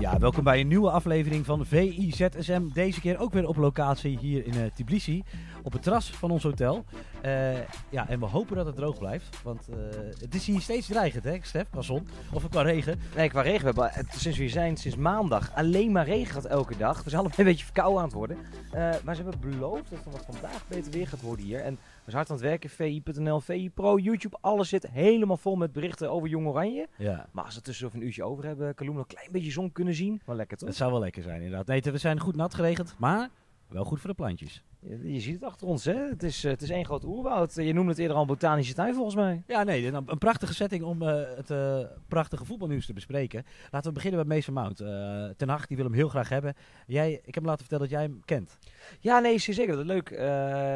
Ja, 0.00 0.18
welkom 0.18 0.44
bij 0.44 0.60
een 0.60 0.68
nieuwe 0.68 0.90
aflevering 0.90 1.44
van 1.44 1.66
VIZSM. 1.66 2.68
Deze 2.72 3.00
keer 3.00 3.18
ook 3.18 3.32
weer 3.32 3.48
op 3.48 3.56
locatie 3.56 4.18
hier 4.18 4.46
in 4.46 4.54
uh, 4.54 4.64
Tbilisi, 4.74 5.24
op 5.62 5.72
het 5.72 5.82
terras 5.82 6.10
van 6.10 6.30
ons 6.30 6.42
hotel. 6.42 6.84
Uh, 7.24 7.58
ja, 7.90 8.08
en 8.08 8.20
we 8.20 8.26
hopen 8.26 8.56
dat 8.56 8.66
het 8.66 8.76
droog 8.76 8.98
blijft, 8.98 9.42
want 9.42 9.68
uh, 9.70 9.76
het 10.20 10.34
is 10.34 10.46
hier 10.46 10.60
steeds 10.60 10.86
dreigend, 10.86 11.24
hè, 11.24 11.38
Stef, 11.40 11.70
qua 11.70 11.82
zon 11.82 12.08
of 12.32 12.48
qua 12.48 12.62
regen. 12.62 13.00
Nee, 13.16 13.28
qua 13.28 13.40
regen. 13.40 13.74
We 13.74 13.82
hebben, 13.82 14.14
sinds 14.18 14.38
we 14.38 14.48
zijn, 14.48 14.76
sinds 14.76 14.96
maandag, 14.96 15.52
alleen 15.54 15.92
maar 15.92 16.04
regen 16.04 16.26
gehad 16.26 16.44
elke 16.44 16.76
dag. 16.76 17.02
We 17.02 17.10
zijn 17.10 17.20
allemaal 17.20 17.38
een 17.38 17.44
beetje 17.44 17.64
verkouden 17.64 17.98
aan 17.98 18.04
het 18.04 18.14
worden. 18.14 18.36
maar 19.04 19.14
ze 19.14 19.22
hebben 19.22 19.40
beloofd 19.40 19.90
dat 19.90 20.14
het 20.14 20.26
vandaag 20.30 20.64
beter 20.68 20.92
weer 20.92 21.08
gaat 21.08 21.20
worden 21.20 21.44
hier. 21.46 21.60
En 21.60 21.78
we 22.06 22.12
zijn 22.12 22.26
hard 22.26 22.30
aan 22.30 22.36
het 22.36 22.44
werken. 22.44 22.70
VI.nl, 22.70 23.40
VI 23.40 23.70
Pro, 23.70 23.98
YouTube. 23.98 24.36
Alles 24.40 24.68
zit 24.68 24.88
helemaal 24.90 25.36
vol 25.36 25.56
met 25.56 25.72
berichten 25.72 26.10
over 26.10 26.28
Jong 26.28 26.46
Oranje. 26.46 26.88
Ja. 26.98 27.28
Maar 27.32 27.44
als 27.44 27.54
we 27.54 27.60
tussen 27.60 27.90
een 27.92 28.02
uurtje 28.02 28.24
over 28.24 28.44
hebben, 28.44 28.74
Kaloem 28.74 28.94
nog 28.94 29.02
een 29.08 29.14
klein 29.14 29.32
beetje 29.32 29.50
zon 29.50 29.72
kunnen 29.72 29.94
zien. 29.94 30.20
Wel 30.24 30.36
lekker 30.36 30.56
toch? 30.56 30.68
Het 30.68 30.76
zou 30.76 30.90
wel 30.90 31.00
lekker 31.00 31.22
zijn 31.22 31.42
inderdaad. 31.42 31.66
Nee, 31.66 31.80
we 31.80 31.98
zijn 31.98 32.20
goed 32.20 32.36
nat 32.36 32.54
geregend, 32.54 32.94
maar 32.98 33.30
wel 33.68 33.84
goed 33.84 34.00
voor 34.00 34.10
de 34.10 34.16
plantjes. 34.16 34.62
Je, 35.02 35.20
ziet 35.20 35.34
het 35.34 35.42
achter 35.42 35.66
ons, 35.66 35.84
hè? 35.84 36.08
Het 36.08 36.22
is, 36.22 36.42
het 36.42 36.62
is 36.62 36.70
één 36.70 36.84
groot 36.84 37.04
oerwoud. 37.04 37.54
Je 37.54 37.72
noemde 37.72 37.90
het 37.90 37.98
eerder 37.98 38.16
al 38.16 38.22
een 38.22 38.28
botanische 38.28 38.74
tuin, 38.74 38.94
volgens 38.94 39.14
mij. 39.14 39.42
Ja, 39.46 39.62
nee, 39.62 39.86
een, 39.86 39.94
een 39.94 40.18
prachtige 40.18 40.54
setting 40.54 40.82
om 40.82 41.02
uh, 41.02 41.22
het 41.36 41.50
uh, 41.50 41.78
prachtige 42.08 42.44
voetbalnieuws 42.44 42.86
te 42.86 42.92
bespreken. 42.92 43.44
Laten 43.70 43.88
we 43.88 43.94
beginnen 43.94 44.18
met 44.18 44.36
Mason 44.36 44.54
Mount. 44.54 44.80
Uh, 44.80 44.88
Ten 45.36 45.48
Hag, 45.48 45.66
die 45.66 45.76
wil 45.76 45.86
hem 45.86 45.94
heel 45.94 46.08
graag 46.08 46.28
hebben. 46.28 46.54
Jij, 46.86 47.12
ik 47.12 47.24
heb 47.24 47.34
hem 47.34 47.44
laten 47.44 47.66
vertellen 47.66 47.88
dat 47.88 47.98
jij 47.98 48.02
hem 48.02 48.20
kent. 48.24 48.58
Ja, 49.00 49.18
nee, 49.18 49.38
zeker. 49.38 49.76
Dat 49.76 49.84
leuk. 49.84 50.10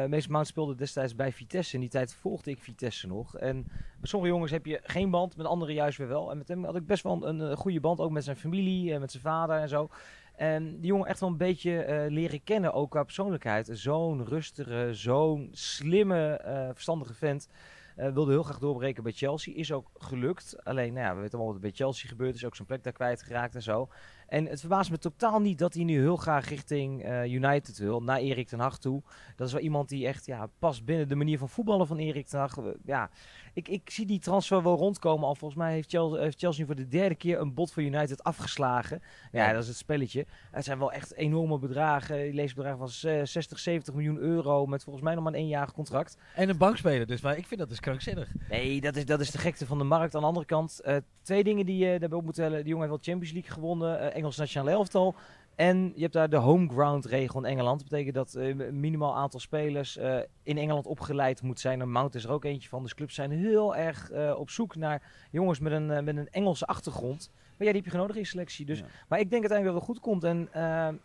Mason 0.09 0.31
Mount 0.31 0.47
speelde 0.47 0.75
destijds 0.75 1.15
bij 1.15 1.31
Vitesse. 1.31 1.73
In 1.75 1.81
die 1.81 1.89
tijd 1.89 2.13
volgde 2.13 2.51
ik 2.51 2.59
Vitesse 2.59 3.07
nog. 3.07 3.37
En 3.37 3.55
met 3.99 4.09
sommige 4.09 4.31
jongens 4.31 4.51
heb 4.51 4.65
je 4.65 4.79
geen 4.83 5.09
band, 5.09 5.37
met 5.37 5.45
anderen 5.45 5.75
juist 5.75 5.97
weer 5.97 6.07
wel. 6.07 6.31
En 6.31 6.37
met 6.37 6.47
hem 6.47 6.65
had 6.65 6.75
ik 6.75 6.85
best 6.85 7.03
wel 7.03 7.27
een, 7.27 7.39
een 7.39 7.57
goede 7.57 7.79
band, 7.79 7.99
ook 7.99 8.11
met 8.11 8.23
zijn 8.23 8.37
familie, 8.37 8.93
en 8.93 8.99
met 8.99 9.11
zijn 9.11 9.23
vader 9.23 9.55
en 9.57 9.69
zo. 9.69 9.89
En 10.35 10.79
die 10.79 10.87
jongen 10.87 11.07
echt 11.07 11.19
wel 11.19 11.29
een 11.29 11.37
beetje 11.37 11.87
uh, 11.87 12.11
leren 12.11 12.43
kennen, 12.43 12.73
ook 12.73 12.89
qua 12.91 13.03
persoonlijkheid. 13.03 13.69
Zo'n 13.71 14.25
rustige, 14.25 14.89
zo'n 14.91 15.49
slimme, 15.51 16.41
uh, 16.45 16.69
verstandige 16.73 17.13
vent. 17.13 17.49
Uh, 17.97 18.13
wilde 18.13 18.31
heel 18.31 18.43
graag 18.43 18.59
doorbreken 18.59 19.03
bij 19.03 19.11
Chelsea. 19.11 19.55
Is 19.55 19.71
ook 19.71 19.89
gelukt. 19.93 20.63
Alleen, 20.63 20.93
nou 20.93 21.05
ja, 21.05 21.15
we 21.15 21.21
weten 21.21 21.33
allemaal 21.33 21.53
wat 21.53 21.63
er 21.63 21.69
bij 21.69 21.77
Chelsea 21.77 22.09
gebeurd 22.09 22.35
is. 22.35 22.45
Ook 22.45 22.55
zijn 22.55 22.67
plek 22.67 22.83
daar 22.83 22.93
kwijtgeraakt 22.93 23.55
en 23.55 23.61
zo. 23.61 23.89
En 24.27 24.45
het 24.45 24.59
verbaast 24.59 24.91
me 24.91 24.97
totaal 24.97 25.39
niet 25.39 25.57
dat 25.57 25.73
hij 25.73 25.83
nu 25.83 25.99
heel 25.99 26.15
graag 26.15 26.49
richting 26.49 27.05
United 27.25 27.77
wil. 27.77 28.03
Naar 28.03 28.17
Erik 28.17 28.47
ten 28.47 28.59
Hag 28.59 28.79
toe. 28.79 29.01
Dat 29.35 29.47
is 29.47 29.53
wel 29.53 29.61
iemand 29.61 29.89
die 29.89 30.07
echt 30.07 30.25
ja, 30.25 30.49
past 30.59 30.85
binnen 30.85 31.07
de 31.07 31.15
manier 31.15 31.37
van 31.37 31.49
voetballen 31.49 31.87
van 31.87 31.97
Erik 31.97 32.27
ten 32.27 32.39
Hag. 32.39 32.57
Ja, 32.85 33.09
ik, 33.53 33.67
ik 33.67 33.89
zie 33.89 34.05
die 34.05 34.19
transfer 34.19 34.63
wel 34.63 34.77
rondkomen. 34.77 35.27
Al 35.27 35.35
volgens 35.35 35.59
mij 35.59 35.73
heeft 35.73 35.89
Chelsea, 35.89 36.21
heeft 36.21 36.39
Chelsea 36.39 36.65
voor 36.65 36.75
de 36.75 36.87
derde 36.87 37.15
keer 37.15 37.39
een 37.39 37.53
bod 37.53 37.71
voor 37.71 37.83
United 37.83 38.23
afgeslagen. 38.23 39.01
Ja, 39.31 39.53
dat 39.53 39.61
is 39.61 39.67
het 39.67 39.77
spelletje. 39.77 40.25
Het 40.51 40.65
zijn 40.65 40.79
wel 40.79 40.91
echt 40.91 41.13
enorme 41.13 41.59
bedragen. 41.59 42.17
Je 42.17 42.33
leest 42.33 42.55
bedragen 42.55 42.77
van 42.77 42.89
60, 42.89 43.59
70 43.59 43.93
miljoen 43.93 44.17
euro. 44.17 44.65
Met 44.65 44.83
volgens 44.83 45.05
mij 45.05 45.13
nog 45.13 45.23
maar 45.23 45.33
een 45.33 45.39
eenjarig 45.39 45.73
contract. 45.73 46.17
En 46.35 46.49
een 46.49 46.57
bankspeler. 46.57 47.07
Dus 47.07 47.21
maar 47.21 47.37
ik 47.37 47.47
vind 47.47 47.59
dat 47.59 47.71
is 47.71 47.79
krankzinnig. 47.79 48.31
Nee, 48.49 48.81
dat 48.81 48.95
is, 48.95 49.05
dat 49.05 49.19
is 49.19 49.31
de 49.31 49.37
gekte 49.37 49.65
van 49.65 49.77
de 49.77 49.83
markt. 49.83 50.15
Aan 50.15 50.21
de 50.21 50.27
andere 50.27 50.45
kant, 50.45 50.81
uh, 50.85 50.95
twee 51.21 51.43
dingen 51.43 51.65
die 51.65 51.85
je 51.85 51.99
daarbij 51.99 52.17
op 52.17 52.23
moet 52.23 52.35
tellen. 52.35 52.57
Die 52.57 52.67
jongen 52.67 52.89
heeft 52.89 53.05
wel 53.05 53.13
Champions 53.13 53.33
League 53.33 53.51
gewonnen. 53.51 54.01
Uh, 54.01 54.15
Engels 54.15 54.37
nationale 54.37 54.71
elftal. 54.71 55.15
En 55.61 55.91
je 55.95 56.01
hebt 56.01 56.13
daar 56.13 56.29
de 56.29 56.37
home 56.37 56.69
ground 56.69 57.05
regel 57.05 57.39
in 57.39 57.45
Engeland. 57.45 57.79
Dat 57.79 57.89
betekent 57.89 58.15
dat 58.15 58.35
uh, 58.35 58.47
een 58.47 58.79
minimaal 58.79 59.15
aantal 59.15 59.39
spelers 59.39 59.97
uh, 59.97 60.19
in 60.43 60.57
Engeland 60.57 60.85
opgeleid 60.85 61.41
moet 61.41 61.59
zijn. 61.59 61.81
En 61.81 61.91
Mount 61.91 62.15
is 62.15 62.23
er 62.23 62.31
ook 62.31 62.45
eentje 62.45 62.69
van. 62.69 62.81
Dus 62.81 62.93
clubs 62.93 63.15
zijn 63.15 63.31
heel 63.31 63.75
erg 63.75 64.11
uh, 64.11 64.35
op 64.37 64.49
zoek 64.49 64.75
naar 64.75 65.01
jongens 65.31 65.59
met 65.59 65.71
een, 65.71 65.85
met 65.85 66.17
een 66.17 66.29
Engelse 66.29 66.65
achtergrond. 66.65 67.31
Maar 67.57 67.67
ja, 67.67 67.73
die 67.73 67.81
heb 67.81 67.91
je 67.91 67.97
nodig 67.97 68.15
in 68.15 68.25
selectie. 68.25 68.65
Dus, 68.65 68.79
ja. 68.79 68.85
Maar 69.07 69.19
ik 69.19 69.29
denk 69.29 69.41
uiteindelijk 69.41 69.79
dat 69.79 69.87
het 69.87 69.97
goed 69.97 70.11
komt. 70.11 70.23
En 70.23 70.49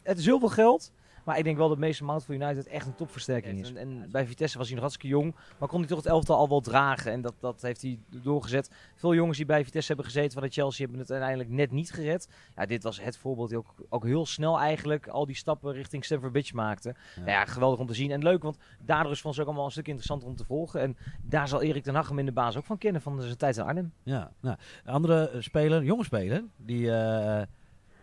het 0.02 0.18
is 0.18 0.24
heel 0.24 0.38
veel 0.38 0.48
geld. 0.48 0.92
Maar 1.26 1.38
ik 1.38 1.44
denk 1.44 1.56
wel 1.56 1.68
dat 1.68 1.78
Mason 1.78 2.06
Mount 2.06 2.24
voor 2.24 2.34
United 2.34 2.66
echt 2.66 2.86
een 2.86 2.94
topversterking 2.94 3.60
is. 3.60 3.68
En, 3.68 3.76
en, 3.76 4.10
bij 4.10 4.26
Vitesse 4.26 4.58
was 4.58 4.66
hij 4.66 4.74
nog 4.74 4.84
hartstikke 4.84 5.16
jong. 5.16 5.34
Maar 5.58 5.68
kon 5.68 5.78
hij 5.78 5.88
toch 5.88 5.98
het 5.98 6.06
elftal 6.06 6.36
al 6.36 6.48
wel 6.48 6.60
dragen. 6.60 7.12
En 7.12 7.20
dat, 7.20 7.34
dat 7.40 7.62
heeft 7.62 7.82
hij 7.82 7.98
doorgezet. 8.22 8.70
Veel 8.94 9.14
jongens 9.14 9.36
die 9.36 9.46
bij 9.46 9.64
Vitesse 9.64 9.86
hebben 9.86 10.04
gezeten 10.04 10.32
van 10.32 10.42
de 10.42 10.48
Chelsea 10.54 10.84
hebben 10.84 11.00
het 11.00 11.10
uiteindelijk 11.10 11.50
net 11.50 11.70
niet 11.70 11.92
gered. 11.92 12.28
Ja, 12.56 12.66
dit 12.66 12.82
was 12.82 13.00
het 13.00 13.16
voorbeeld 13.16 13.48
die 13.48 13.58
ook, 13.58 13.74
ook 13.88 14.04
heel 14.04 14.26
snel 14.26 14.58
eigenlijk 14.58 15.08
al 15.08 15.26
die 15.26 15.36
stappen 15.36 15.72
richting 15.72 16.04
Stamford 16.04 16.32
Bridge 16.32 16.54
maakte. 16.54 16.88
Ja. 16.88 17.20
Nou 17.20 17.30
ja, 17.30 17.44
geweldig 17.44 17.80
om 17.80 17.86
te 17.86 17.94
zien. 17.94 18.10
En 18.10 18.22
leuk, 18.22 18.42
want 18.42 18.58
daardoor 18.84 19.12
is 19.12 19.20
van 19.20 19.34
ze 19.34 19.40
ook 19.40 19.46
allemaal 19.46 19.64
een 19.64 19.70
stuk 19.70 19.88
interessanter 19.88 20.28
om 20.28 20.36
te 20.36 20.44
volgen. 20.44 20.80
En 20.80 20.96
daar 21.22 21.48
zal 21.48 21.62
Erik 21.62 21.82
ten 21.82 21.94
Hag 21.94 22.08
hem 22.08 22.18
in 22.18 22.26
de 22.26 22.32
baas 22.32 22.56
ook 22.56 22.64
van 22.64 22.78
kennen 22.78 23.02
van 23.02 23.22
zijn 23.22 23.36
tijd 23.36 23.56
in 23.56 23.62
Arnhem. 23.62 23.92
Ja, 24.02 24.32
nou, 24.40 24.56
andere 24.84 25.30
speler, 25.38 25.84
jonge 25.84 26.04
speler, 26.04 26.44
die... 26.56 26.86
Uh, 26.86 27.42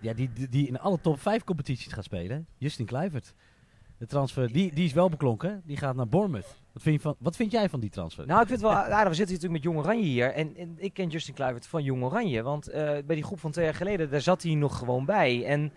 ja, 0.03 0.13
die, 0.13 0.29
die 0.49 0.67
in 0.67 0.79
alle 0.79 1.01
top 1.01 1.19
5 1.19 1.43
competities 1.43 1.93
gaat 1.93 2.03
spelen. 2.03 2.47
Justin 2.57 2.85
Kluivert. 2.85 3.33
De 3.97 4.05
transfer, 4.05 4.51
die, 4.51 4.73
die 4.73 4.85
is 4.85 4.93
wel 4.93 5.09
beklonken. 5.09 5.61
Die 5.65 5.77
gaat 5.77 5.95
naar 5.95 6.07
Bournemouth. 6.07 6.55
Wat 6.73 6.81
vind, 6.81 6.95
je 6.95 7.01
van, 7.01 7.15
wat 7.19 7.35
vind 7.35 7.51
jij 7.51 7.69
van 7.69 7.79
die 7.79 7.89
transfer? 7.89 8.25
Nou, 8.25 8.41
ik 8.41 8.47
vind 8.47 8.61
het 8.61 8.69
wel 8.69 8.79
aardig. 8.79 9.09
We 9.09 9.15
zitten 9.15 9.35
natuurlijk 9.35 9.63
met 9.63 9.73
Jong 9.73 9.77
Oranje 9.77 10.03
hier. 10.03 10.31
En, 10.31 10.75
ik 10.77 10.93
ken 10.93 11.09
Justin 11.09 11.33
Kluivert 11.33 11.67
van 11.67 11.83
Jong 11.83 12.03
Oranje. 12.03 12.41
Want 12.41 12.69
uh, 12.69 12.75
bij 12.75 13.15
die 13.15 13.23
groep 13.23 13.39
van 13.39 13.51
twee 13.51 13.65
jaar 13.65 13.73
geleden, 13.73 14.09
daar 14.09 14.21
zat 14.21 14.43
hij 14.43 14.53
nog 14.53 14.77
gewoon 14.77 15.05
bij. 15.05 15.45
En 15.45 15.71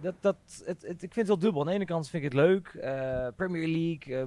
dat, 0.00 0.14
dat, 0.20 0.36
het, 0.64 0.84
ik 0.84 0.98
vind 0.98 1.14
het 1.14 1.26
wel 1.26 1.38
dubbel. 1.38 1.60
Aan 1.60 1.66
de 1.66 1.72
ene 1.72 1.84
kant 1.84 2.08
vind 2.08 2.24
ik 2.24 2.32
het 2.32 2.40
leuk. 2.40 2.72
Uh, 2.76 3.26
Premier 3.36 3.68
League, 3.68 4.18
uh, 4.18 4.24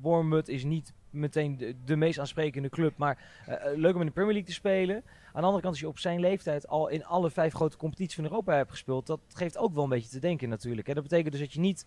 Bournemouth 0.00 0.48
is 0.48 0.64
niet 0.64 0.92
meteen 1.10 1.76
de, 1.84 1.96
meest 1.96 2.18
aansprekende 2.18 2.68
club. 2.68 2.96
Maar 2.96 3.18
uh, 3.48 3.54
leuk 3.74 3.94
om 3.94 4.00
in 4.00 4.06
de 4.06 4.12
Premier 4.12 4.32
League 4.32 4.48
te 4.48 4.54
spelen. 4.54 4.96
Aan 5.32 5.40
de 5.40 5.46
andere 5.46 5.62
kant, 5.62 5.64
als 5.64 5.80
je 5.80 5.88
op 5.88 5.98
zijn 5.98 6.20
leeftijd 6.20 6.68
al 6.68 6.88
in 6.88 7.04
alle 7.04 7.30
vijf 7.30 7.52
grote 7.52 7.76
competities 7.76 8.14
van 8.14 8.24
Europa 8.24 8.54
hebt 8.54 8.70
gespeeld, 8.70 9.06
dat 9.06 9.20
geeft 9.28 9.58
ook 9.58 9.74
wel 9.74 9.82
een 9.82 9.88
beetje 9.88 10.08
te 10.08 10.18
denken 10.18 10.48
natuurlijk. 10.48 10.86
Hè. 10.86 10.94
Dat 10.94 11.02
betekent 11.02 11.32
dus 11.32 11.40
dat 11.40 11.52
je 11.52 11.60
niet 11.60 11.86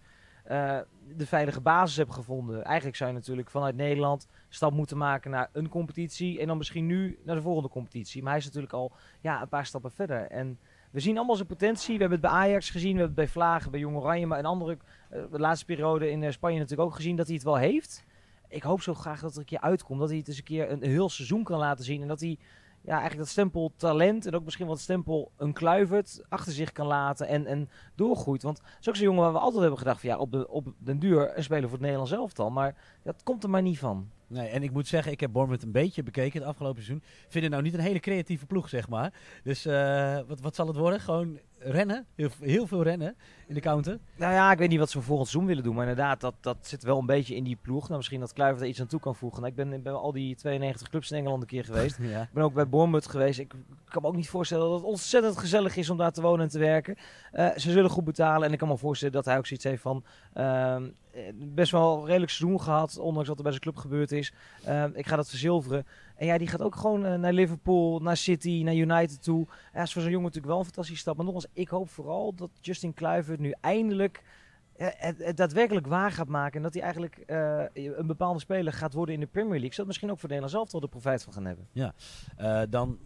uh, 0.51 0.79
de 1.15 1.25
veilige 1.25 1.61
basis 1.61 1.97
hebt 1.97 2.13
gevonden. 2.13 2.63
Eigenlijk 2.63 2.95
zou 2.95 3.09
je 3.09 3.15
natuurlijk 3.15 3.49
vanuit 3.49 3.75
Nederland 3.75 4.27
stap 4.49 4.73
moeten 4.73 4.97
maken 4.97 5.31
naar 5.31 5.49
een 5.53 5.69
competitie 5.69 6.39
en 6.39 6.47
dan 6.47 6.57
misschien 6.57 6.85
nu 6.85 7.19
naar 7.25 7.35
de 7.35 7.41
volgende 7.41 7.69
competitie. 7.69 8.21
Maar 8.21 8.31
hij 8.31 8.39
is 8.39 8.45
natuurlijk 8.45 8.73
al 8.73 8.91
ja, 9.21 9.41
een 9.41 9.47
paar 9.47 9.65
stappen 9.65 9.91
verder. 9.91 10.27
En 10.27 10.59
we 10.91 10.99
zien 10.99 11.17
allemaal 11.17 11.35
zijn 11.35 11.47
potentie. 11.47 11.93
We 11.93 11.99
hebben 12.01 12.19
het 12.19 12.29
bij 12.29 12.39
Ajax 12.39 12.69
gezien, 12.69 12.93
we 12.93 12.99
hebben 12.99 13.23
het 13.23 13.25
bij 13.25 13.41
Vlagen, 13.41 13.71
bij 13.71 13.79
Jong 13.79 13.95
Oranje, 13.95 14.27
maar 14.27 14.39
in 14.39 14.45
andere, 14.45 14.77
de 15.09 15.39
laatste 15.39 15.65
periode 15.65 16.09
in 16.11 16.33
Spanje 16.33 16.59
natuurlijk 16.59 16.89
ook 16.89 16.95
gezien 16.95 17.15
dat 17.15 17.25
hij 17.25 17.35
het 17.35 17.43
wel 17.43 17.57
heeft. 17.57 18.05
Ik 18.53 18.63
hoop 18.63 18.81
zo 18.81 18.93
graag 18.93 19.21
dat 19.21 19.33
er 19.33 19.39
een 19.39 19.45
keer 19.45 19.61
uitkomt, 19.61 19.99
dat 19.99 20.09
hij 20.09 20.17
het 20.17 20.27
eens 20.27 20.37
een 20.37 20.43
keer 20.43 20.71
een, 20.71 20.83
heel 20.83 21.09
seizoen 21.09 21.43
kan 21.43 21.59
laten 21.59 21.85
zien 21.85 22.01
en 22.01 22.07
dat 22.07 22.19
hij 22.19 22.37
ja, 22.81 22.91
eigenlijk 22.91 23.19
dat 23.19 23.27
stempel 23.29 23.71
talent 23.75 24.25
en 24.25 24.35
ook 24.35 24.43
misschien 24.43 24.67
het 24.69 24.79
stempel 24.79 25.31
een 25.37 25.53
kluivert 25.53 26.23
achter 26.29 26.53
zich 26.53 26.71
kan 26.71 26.87
laten 26.87 27.27
en, 27.27 27.45
en 27.45 27.69
doorgroeit. 27.95 28.43
Want 28.43 28.61
zo'n 28.79 28.93
jongen 28.93 29.21
waar 29.21 29.31
we 29.31 29.39
altijd 29.39 29.61
hebben 29.61 29.79
gedacht 29.79 29.99
van 29.99 30.09
ja, 30.09 30.17
op, 30.17 30.31
de, 30.31 30.49
op 30.49 30.73
den 30.77 30.99
duur 30.99 31.37
een 31.37 31.43
speler 31.43 31.63
voor 31.63 31.71
het 31.71 31.81
Nederlands 31.81 32.11
elftal. 32.11 32.49
Maar 32.49 32.75
dat 33.03 33.23
komt 33.23 33.43
er 33.43 33.49
maar 33.49 33.61
niet 33.61 33.79
van. 33.79 34.09
Nee, 34.27 34.47
en 34.47 34.63
ik 34.63 34.71
moet 34.71 34.87
zeggen, 34.87 35.11
ik 35.11 35.19
heb 35.19 35.31
Bournemouth 35.31 35.65
een 35.65 35.71
beetje 35.71 36.03
bekeken 36.03 36.39
het 36.39 36.49
afgelopen 36.49 36.83
seizoen. 36.83 37.03
Vind 37.27 37.43
het 37.43 37.53
nou 37.53 37.63
niet 37.63 37.73
een 37.73 37.79
hele 37.79 37.99
creatieve 37.99 38.45
ploeg, 38.45 38.69
zeg 38.69 38.89
maar. 38.89 39.13
Dus 39.43 39.65
uh, 39.65 40.19
wat, 40.27 40.41
wat 40.41 40.55
zal 40.55 40.67
het 40.67 40.77
worden? 40.77 40.99
Gewoon 40.99 41.39
rennen. 41.63 42.05
Heel, 42.15 42.29
heel, 42.39 42.67
veel 42.67 42.83
rennen 42.83 43.15
in 43.47 43.53
de 43.53 43.61
counter. 43.61 43.99
Nou 44.15 44.33
ja, 44.33 44.51
ik 44.51 44.57
weet 44.57 44.69
niet 44.69 44.79
wat 44.79 44.89
ze 44.89 44.97
voor 44.97 45.05
volgend 45.05 45.27
seizoen 45.27 45.49
willen 45.49 45.63
doen. 45.63 45.75
Maar 45.75 45.87
inderdaad, 45.87 46.21
dat, 46.21 46.33
dat 46.41 46.57
zit 46.61 46.83
wel 46.83 46.99
een 46.99 47.05
beetje 47.05 47.35
in 47.35 47.43
die 47.43 47.57
ploeg. 47.61 47.83
Nou, 47.83 47.97
misschien 47.97 48.19
dat 48.19 48.33
Kluivert 48.33 48.61
er 48.61 48.67
iets 48.67 48.81
aan 48.81 48.87
toe 48.87 48.99
kan 48.99 49.15
voegen. 49.15 49.41
Nou, 49.41 49.51
ik 49.51 49.69
ben 49.69 49.83
bij 49.83 49.93
al 49.93 50.11
die 50.11 50.35
92 50.35 50.89
clubs 50.89 51.11
in 51.11 51.17
Engeland 51.17 51.41
een 51.41 51.47
keer 51.47 51.65
geweest. 51.65 51.97
ja. 52.01 52.21
Ik 52.21 52.33
ben 52.33 52.43
ook 52.43 52.53
bij 52.53 52.67
Bournemouth 52.67 53.07
geweest. 53.07 53.39
Ik 53.39 53.53
kan 53.85 54.01
me 54.01 54.07
ook 54.07 54.15
niet 54.15 54.29
voorstellen 54.29 54.65
dat 54.65 54.73
het 54.73 54.83
ontzettend 54.83 55.37
gezellig 55.37 55.75
is 55.75 55.89
om 55.89 55.97
daar 55.97 56.11
te 56.11 56.21
wonen 56.21 56.41
en 56.41 56.51
te 56.51 56.59
werken. 56.59 56.95
Uh, 57.33 57.49
ze 57.57 57.71
zullen 57.71 57.89
goed 57.89 58.03
betalen. 58.03 58.47
En 58.47 58.53
ik 58.53 58.59
kan 58.59 58.67
me 58.67 58.77
voorstellen 58.77 59.13
dat 59.13 59.25
hij 59.25 59.37
ook 59.37 59.47
zoiets 59.47 59.65
heeft 59.65 59.81
van... 59.81 60.03
Uh, 60.37 60.75
best 61.35 61.71
wel 61.71 62.05
redelijk 62.05 62.31
seizoen 62.31 62.61
gehad, 62.61 62.97
ondanks 62.97 63.27
wat 63.27 63.37
er 63.37 63.43
bij 63.43 63.51
zijn 63.51 63.63
club 63.63 63.77
gebeurd 63.77 64.11
is. 64.11 64.33
Uh, 64.67 64.85
ik 64.93 65.07
ga 65.07 65.15
dat 65.15 65.29
verzilveren. 65.29 65.85
En 66.23 66.29
ja, 66.29 66.37
die 66.37 66.47
gaat 66.47 66.61
ook 66.61 66.75
gewoon 66.75 67.05
uh, 67.05 67.15
naar 67.15 67.33
Liverpool, 67.33 67.99
naar 67.99 68.17
City, 68.17 68.61
naar 68.63 68.73
United 68.73 69.23
toe. 69.23 69.47
Ja, 69.73 69.81
is 69.81 69.93
voor 69.93 70.01
zo'n 70.01 70.11
jongen 70.11 70.25
natuurlijk 70.25 70.51
wel 70.53 70.59
een 70.59 70.65
fantastische 70.65 71.01
stap. 71.01 71.15
Maar 71.15 71.25
nogmaals, 71.25 71.47
ik 71.53 71.67
hoop 71.67 71.89
vooral 71.89 72.35
dat 72.35 72.49
Justin 72.61 72.93
Kluivert 72.93 73.39
nu 73.39 73.53
eindelijk 73.61 74.23
uh, 74.77 74.87
het, 74.91 75.17
het, 75.17 75.37
daadwerkelijk 75.37 75.87
waar 75.87 76.11
gaat 76.11 76.27
maken. 76.27 76.55
En 76.55 76.61
dat 76.61 76.73
hij 76.73 76.81
eigenlijk 76.81 77.23
een 77.73 78.07
bepaalde 78.07 78.39
speler 78.39 78.73
gaat 78.73 78.93
worden 78.93 79.15
in 79.15 79.21
de 79.21 79.27
Premier 79.27 79.51
League. 79.51 79.71
Zodat 79.71 79.85
misschien 79.85 80.11
ook 80.11 80.19
voor 80.19 80.29
Nederland 80.29 80.55
zelf 80.55 80.71
wel 80.71 80.81
de 80.81 80.87
profijt 80.87 81.23
van 81.23 81.33
gaan 81.33 81.45
hebben. 81.45 81.67
Ja, 81.71 81.93
dan 82.69 82.99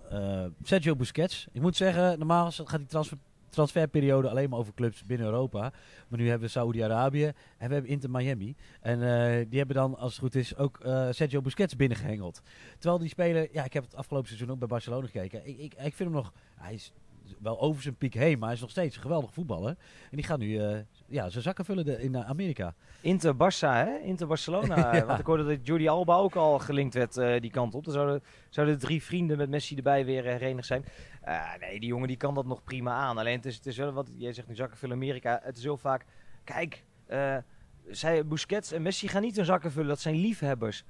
Sergio 0.63 0.95
Busquets. 0.95 1.47
Ik 1.51 1.61
moet 1.61 1.75
zeggen, 1.75 2.17
normaal 2.17 2.51
gaat 2.51 2.79
die 2.79 2.87
transfer 2.87 3.17
transferperiode 3.49 4.29
alleen 4.29 4.49
maar 4.49 4.59
over 4.59 4.73
clubs 4.73 5.05
binnen 5.05 5.27
Europa. 5.27 5.59
Maar 6.07 6.19
nu 6.19 6.29
hebben 6.29 6.47
we 6.47 6.53
Saudi-Arabië 6.53 7.25
en 7.57 7.67
we 7.67 7.73
hebben 7.73 7.91
Inter 7.91 8.09
Miami. 8.09 8.55
En 8.81 8.99
uh, 8.99 9.45
die 9.49 9.57
hebben 9.57 9.75
dan, 9.75 9.97
als 9.97 10.11
het 10.11 10.21
goed 10.21 10.35
is, 10.35 10.55
ook 10.57 10.79
uh, 10.85 11.07
Sergio 11.11 11.41
Busquets 11.41 11.75
binnengehengeld. 11.75 12.41
Terwijl 12.77 12.99
die 12.99 13.09
speler, 13.09 13.47
ja, 13.51 13.63
ik 13.63 13.73
heb 13.73 13.83
het 13.83 13.95
afgelopen 13.95 14.27
seizoen 14.27 14.51
ook 14.51 14.59
bij 14.59 14.67
Barcelona 14.67 15.05
gekeken. 15.05 15.47
Ik, 15.47 15.57
ik, 15.57 15.73
ik 15.73 15.95
vind 15.95 15.97
hem 15.97 16.11
nog, 16.11 16.33
hij 16.55 16.73
is 16.73 16.93
wel 17.39 17.59
over 17.61 17.81
zijn 17.81 17.95
piek 17.95 18.13
heen, 18.13 18.37
maar 18.37 18.47
hij 18.47 18.55
is 18.55 18.61
nog 18.61 18.69
steeds 18.69 18.95
een 18.95 19.01
geweldig 19.01 19.33
voetballer. 19.33 19.69
En 20.09 20.15
die 20.17 20.23
gaat 20.23 20.39
nu 20.39 20.57
eh, 20.57 20.77
ja, 21.07 21.29
zijn 21.29 21.43
zakken 21.43 21.65
vullen 21.65 21.85
de- 21.85 22.01
in 22.01 22.15
eh, 22.15 22.29
Amerika. 22.29 22.73
Inter 23.01 23.33
Barça, 23.33 23.69
hè? 23.87 23.97
Inter 23.97 24.27
Barcelona. 24.27 24.75
Ja. 24.95 25.05
Want 25.05 25.19
ik 25.19 25.25
hoorde 25.25 25.45
dat 25.45 25.67
Jordi 25.67 25.87
Alba 25.87 26.15
ook 26.15 26.35
al 26.35 26.59
gelinkt 26.59 26.93
werd 26.93 27.17
eh, 27.17 27.41
die 27.41 27.51
kant 27.51 27.75
op. 27.75 27.83
Dan 27.83 27.93
zouden, 27.93 28.23
zouden 28.49 28.79
drie 28.79 29.03
vrienden 29.03 29.37
met 29.37 29.49
Messi 29.49 29.75
erbij 29.75 30.05
weer 30.05 30.23
herenigd 30.23 30.67
zijn. 30.67 30.85
Nee, 31.59 31.79
die 31.79 31.89
jongen 31.89 32.07
die 32.07 32.17
kan 32.17 32.33
dat 32.33 32.45
nog 32.45 32.63
prima 32.63 32.91
aan. 32.93 33.17
Alleen 33.17 33.35
het 33.35 33.45
is, 33.45 33.55
het 33.55 33.65
is 33.65 33.77
wel 33.77 33.91
wat 33.91 34.09
jij 34.15 34.33
zegt 34.33 34.47
nu 34.47 34.55
zakken 34.55 34.77
vullen 34.77 34.95
Amerika. 34.95 35.39
Het 35.43 35.57
is 35.57 35.63
heel 35.63 35.77
vaak, 35.77 36.05
kijk, 36.43 36.83
zij, 37.89 38.25
Busquets 38.25 38.71
en 38.71 38.81
Messi 38.81 39.07
gaan 39.07 39.21
niet 39.21 39.35
hun 39.35 39.45
zakken 39.45 39.71
vullen. 39.71 39.87
Dat 39.87 39.99
zijn 39.99 40.15
liefhebbers. 40.15 40.83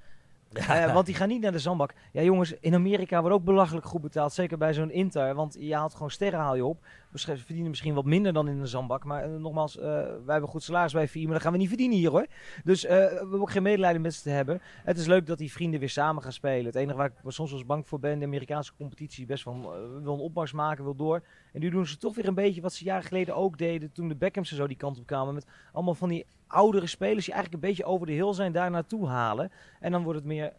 Eh, 0.54 0.94
want 0.94 1.06
die 1.06 1.16
gaan 1.16 1.28
niet 1.28 1.42
naar 1.42 1.52
de 1.52 1.60
zandbak. 1.60 1.94
Ja, 2.12 2.22
jongens, 2.22 2.54
in 2.60 2.74
Amerika 2.74 3.20
wordt 3.20 3.36
ook 3.36 3.44
belachelijk 3.44 3.86
goed 3.86 4.02
betaald. 4.02 4.34
Zeker 4.34 4.58
bij 4.58 4.74
zo'n 4.74 4.92
Inter. 4.92 5.36
Want 5.36 5.56
je 5.60 5.76
haalt 5.76 5.94
gewoon 5.94 6.12
sterren 6.12 6.40
haal 6.40 6.56
je 6.56 6.66
op. 6.66 6.86
Verdienen 7.24 7.70
misschien 7.70 7.94
wat 7.94 8.06
minder 8.06 8.34
dan 8.34 8.48
in 8.48 8.60
de 8.60 8.68
zandbak. 8.68 9.04
Maar 9.04 9.24
eh, 9.24 9.40
nogmaals, 9.40 9.78
eh, 9.78 9.84
wij 9.84 10.22
hebben 10.26 10.50
goed 10.50 10.64
salaris 10.64 10.94
bij 10.94 11.08
VI. 11.08 11.24
Maar 11.24 11.34
dat 11.34 11.42
gaan 11.42 11.52
we 11.52 11.58
niet 11.58 11.68
verdienen 11.68 11.98
hier 11.98 12.10
hoor. 12.10 12.28
Dus 12.64 12.86
eh, 12.86 12.98
we 12.98 13.16
hebben 13.16 13.42
ook 13.42 13.52
geen 13.52 13.64
medelijden 13.64 14.02
met 14.02 14.14
ze 14.14 14.22
te 14.22 14.30
hebben. 14.30 14.62
Het 14.84 14.98
is 14.98 15.06
leuk 15.06 15.26
dat 15.26 15.38
die 15.38 15.52
vrienden 15.52 15.80
weer 15.80 15.90
samen 15.90 16.24
gaan 16.24 16.32
spelen. 16.32 16.66
Het 16.66 16.76
enige 16.76 16.98
waar 16.98 17.06
ik 17.06 17.32
soms 17.32 17.50
wel 17.50 17.60
eens 17.60 17.68
bang 17.68 17.88
voor 17.88 18.00
ben, 18.00 18.20
de 18.20 18.26
Amerikaanse 18.26 18.74
competitie, 18.78 19.26
best 19.26 19.46
eh, 19.48 19.54
wil 20.02 20.14
een 20.14 20.20
opmars 20.20 20.52
maken, 20.52 20.84
wil 20.84 20.96
door. 20.96 21.24
En 21.54 21.60
nu 21.60 21.70
doen 21.70 21.88
ze 21.88 21.98
toch 21.98 22.16
weer 22.16 22.28
een 22.28 22.34
beetje 22.34 22.62
wat 22.62 22.74
ze 22.74 22.84
jaren 22.84 23.04
geleden 23.04 23.36
ook 23.36 23.58
deden 23.58 23.92
toen 23.92 24.08
de 24.08 24.16
Beckhams 24.16 24.52
en 24.52 24.58
zo 24.58 24.68
die 24.68 24.78
kant 24.78 25.00
op 25.00 25.06
kwamen. 25.06 25.34
Met 25.34 25.46
allemaal 25.72 25.96
van 25.96 26.10
die 26.10 26.26
oudere 26.48 26.88
spelers 26.88 27.26
die 27.26 27.34
eigenlijk 27.34 27.64
een 27.64 27.70
beetje 27.70 27.86
over 27.86 28.08
de 28.08 28.14
hill 28.14 28.34
zijn, 28.34 28.52
daar 28.52 28.72
naartoe 28.72 29.08
halen. 29.08 29.52
En 29.80 29.92
dan 29.92 30.04
wordt 30.04 30.20
het 30.20 30.28
meer 30.28 30.54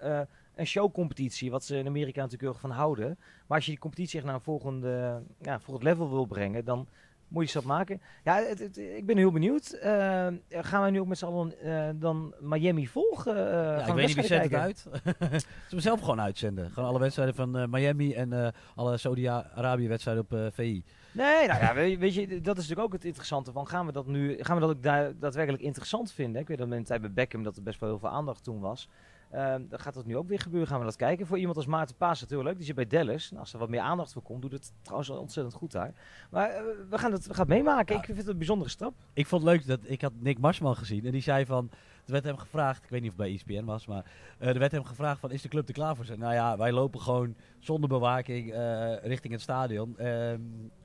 een 0.59 0.67
showcompetitie, 0.67 1.51
wat 1.51 1.65
ze 1.65 1.77
in 1.77 1.87
Amerika 1.87 2.17
natuurlijk 2.21 2.43
heel 2.43 2.51
erg 2.53 2.61
van 2.61 2.71
houden. 2.71 3.19
Maar 3.47 3.57
als 3.57 3.65
je 3.65 3.71
die 3.71 3.81
competitie 3.81 4.17
echt 4.17 4.27
naar 4.27 4.35
een 4.35 4.41
volgende, 4.41 5.23
ja, 5.41 5.61
volgend 5.61 5.85
level 5.85 6.11
wil 6.11 6.25
brengen, 6.27 6.65
dan 6.65 6.87
moet 7.29 7.43
je 7.43 7.49
stap 7.49 7.65
maken. 7.65 8.01
Ja, 8.25 8.37
het, 8.43 8.59
het- 8.59 8.77
ik 8.79 9.07
ben 9.07 9.17
heel 9.17 9.31
benieuwd. 9.33 9.71
Eh, 9.71 10.27
gaan 10.49 10.81
wij 10.81 10.91
nu 10.91 11.01
ook 11.01 11.07
met 11.07 11.19
z'n 11.19 11.25
allen 11.25 11.61
eh, 11.61 11.89
dan 11.95 12.35
Miami 12.41 12.87
volgen? 12.89 13.37
eh, 13.37 13.53
Ja, 13.53 13.87
ik 13.87 13.95
weet 13.95 14.07
niet 14.07 14.15
wie 14.15 14.25
zendt 14.27 14.45
het 14.45 14.55
uit. 14.61 14.87
Ze 15.69 15.81
zelf 15.81 16.01
gewoon 16.01 16.21
uitzenden. 16.21 16.71
Gewoon 16.71 16.89
alle 16.89 16.99
wedstrijden 16.99 17.35
van 17.35 17.71
Miami 17.71 18.15
en 18.15 18.53
alle 18.75 18.97
Saudi-Arabië 18.97 19.89
wedstrijden 19.89 20.27
op 20.31 20.53
VI. 20.55 20.83
Nee, 21.13 21.47
nou 21.47 21.61
ja, 21.61 21.75
weet, 21.81 21.99
weet 21.99 22.15
je, 22.15 22.27
dat 22.27 22.57
is 22.57 22.63
natuurlijk 22.69 22.81
ook 22.81 22.93
het 22.93 23.05
interessante 23.05 23.53
van 23.53 23.67
gaan 23.67 23.87
we 23.87 23.93
dat 23.93 24.07
nu, 24.07 24.37
gaan 24.43 24.55
we 24.55 24.61
dat 24.67 24.71
ook 24.71 24.83
da- 24.83 25.13
daadwerkelijk 25.21 25.63
interessant 25.63 26.13
vinden? 26.13 26.41
Ik 26.41 26.49
weet 26.49 26.59
dat 26.59 26.71
in 26.71 26.79
de 26.79 26.83
tijd 26.83 27.01
bij 27.01 27.13
Beckham 27.13 27.43
dat 27.43 27.57
er 27.57 27.63
best 27.63 27.81
wel 27.81 27.89
heel 27.89 27.99
veel 27.99 28.09
aandacht 28.09 28.45
toen 28.45 28.61
was. 28.61 28.89
Ehm, 29.31 29.63
dan 29.69 29.79
gaat 29.79 29.95
dat 29.95 30.07
nu 30.07 30.17
ook 30.17 30.29
weer 30.29 30.41
gebeuren, 30.41 30.69
gaan 30.69 30.79
we 30.79 30.85
dat 30.85 30.97
kijken. 30.97 31.27
Voor 31.27 31.39
iemand 31.39 31.57
als 31.57 31.67
Maarten 31.67 31.97
Paas 31.97 32.25
leuk, 32.29 32.57
die 32.57 32.65
zit 32.65 32.75
bij 32.75 32.87
Dallas. 32.87 33.29
Nou, 33.31 33.41
als 33.43 33.53
er 33.53 33.59
wat 33.59 33.69
meer 33.69 33.81
aandacht 33.81 34.13
voor 34.13 34.23
komt, 34.23 34.43
doet 34.43 34.53
het 34.53 34.73
trouwens 34.83 35.09
wel 35.09 35.19
ontzettend 35.21 35.55
goed 35.57 35.73
daar. 35.73 35.93
Maar 36.31 36.51
eh, 36.51 36.63
we, 36.91 36.99
gaan 36.99 37.13
het, 37.13 37.27
we 37.27 37.35
gaan 37.35 37.47
het 37.47 37.55
meemaken, 37.57 37.95
Ja. 37.95 38.01
ik 38.01 38.07
vind 38.07 38.19
het 38.19 38.29
een 38.29 38.37
bijzondere 38.37 38.71
stap. 38.71 38.95
Ik 39.13 39.27
vond 39.27 39.43
het 39.43 39.51
leuk 39.53 39.67
dat 39.67 39.81
ik 39.91 40.01
had 40.01 40.13
Nick 40.19 40.39
Marsman 40.39 40.77
gezien 40.77 41.05
en 41.05 41.13
die 41.13 41.23
zei 41.23 41.47
van, 41.47 41.71
er 42.07 42.13
werd 42.13 42.25
hem 42.25 42.37
gevraagd, 42.37 42.85
ik 42.85 42.91
weet 42.91 43.01
niet 43.03 43.11
of 43.11 43.17
het 43.17 43.27
bij 43.27 43.35
ESPN 43.35 43.65
was, 43.65 43.87
maar 43.87 44.05
eh, 44.39 44.49
er 44.49 44.59
werd 44.59 44.73
hem 44.73 44.85
gevraagd 44.85 45.21
van, 45.21 45.31
is 45.31 45.43
de 45.43 45.49
club 45.49 45.69
er 45.69 45.75
klaar 45.75 45.97
voor? 45.97 46.05
Zei, 46.05 46.19
Nou 46.19 46.35
ja, 46.35 46.57
wij 46.57 46.73
lopen 46.73 47.01
gewoon 47.01 47.35
zonder 47.59 47.89
bewaking 47.89 48.53
eh, 48.53 48.97
richting 49.03 49.33
het 49.33 49.43
stadion. 49.43 49.99
Ehm, 49.99 50.41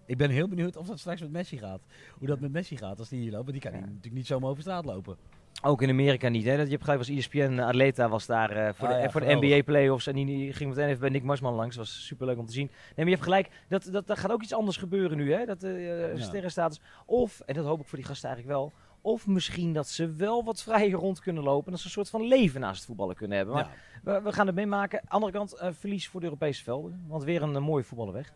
ik 0.05 0.17
ben 0.17 0.29
heel 0.29 0.47
benieuwd 0.47 0.77
of 0.77 0.87
dat 0.87 0.99
straks 0.99 1.21
met 1.21 1.31
Messi 1.31 1.57
gaat. 1.57 1.81
Hoe 2.17 2.27
dat 2.27 2.39
met 2.39 2.51
Messi 2.51 2.77
gaat 2.77 2.99
als 2.99 3.09
die 3.09 3.19
hier 3.21 3.31
loopt, 3.31 3.49
want 3.49 3.61
die 3.61 3.71
kan 3.71 3.79
Ja. 3.79 3.85
natuurlijk 3.85 4.13
niet 4.15 4.27
zomaar 4.27 4.49
over 4.49 4.61
straat 4.61 4.85
lopen. 4.85 5.17
Ook 5.61 5.81
in 5.81 5.89
Amerika 5.89 6.29
niet, 6.29 6.45
hè? 6.45 6.57
Dat 6.57 6.65
je 6.65 6.71
hebt 6.71 6.85
begrepen 6.85 7.07
als 7.07 7.17
ESPN 7.17 7.59
Atleta 7.59 8.09
was 8.09 8.25
daar 8.25 8.49
eh, 8.51 8.73
voor, 8.73 8.87
Ah 8.87 8.93
de, 8.95 8.99
ja, 9.01 9.09
voor 9.09 9.21
de 9.21 9.27
geweldig. 9.27 9.57
NBA 9.57 9.63
playoffs 9.63 10.07
en 10.07 10.15
die, 10.15 10.25
die 10.25 10.53
ging 10.53 10.69
meteen 10.69 10.87
even 10.87 10.99
bij 10.99 11.09
Nick 11.09 11.23
Marsman 11.23 11.53
langs. 11.53 11.75
Dat 11.75 11.85
was 11.85 12.05
super 12.05 12.25
leuk 12.25 12.37
om 12.37 12.45
te 12.45 12.53
zien. 12.53 12.65
Nee, 12.67 12.75
maar 12.95 13.05
je 13.05 13.11
hebt 13.11 13.23
gelijk, 13.23 13.49
dat, 13.67 13.87
dat, 13.91 14.07
dat 14.07 14.19
gaat 14.19 14.31
ook 14.31 14.41
iets 14.43 14.53
anders 14.53 14.77
gebeuren 14.77 15.17
nu, 15.17 15.33
hè? 15.33 15.45
Dat 15.45 15.63
eh 15.63 16.15
Ja. 16.15 16.21
sterrenstatus. 16.23 16.81
Of, 17.05 17.39
en 17.39 17.53
dat 17.53 17.65
hoop 17.65 17.79
ik 17.79 17.87
voor 17.87 17.97
die 17.97 18.07
gasten 18.07 18.29
eigenlijk 18.29 18.57
wel, 18.59 18.71
of 19.01 19.27
misschien 19.27 19.73
dat 19.73 19.87
ze 19.89 20.11
wel 20.11 20.43
wat 20.43 20.63
vrijer 20.63 20.91
rond 20.97 21.19
kunnen 21.19 21.43
lopen 21.43 21.65
en 21.65 21.71
dat 21.71 21.79
ze 21.79 21.85
een 21.85 21.91
soort 21.91 22.09
van 22.09 22.27
leven 22.27 22.61
naast 22.61 22.77
het 22.77 22.85
voetballen 22.85 23.15
kunnen 23.15 23.37
hebben. 23.37 23.55
Maar 23.55 23.69
Ja, 24.03 24.11
we, 24.13 24.21
we 24.21 24.31
gaan 24.33 24.47
het 24.47 24.55
meemaken. 24.55 25.01
Andere 25.07 25.31
kant, 25.31 25.53
eh, 25.53 25.69
verlies 25.71 26.07
voor 26.07 26.19
de 26.19 26.25
Europese 26.25 26.63
velden, 26.63 27.03
want 27.07 27.23
weer 27.23 27.41
een, 27.41 27.55
eh, 27.55 27.61
mooie 27.61 27.83
voetballer 27.83 28.13
weg. 28.13 28.33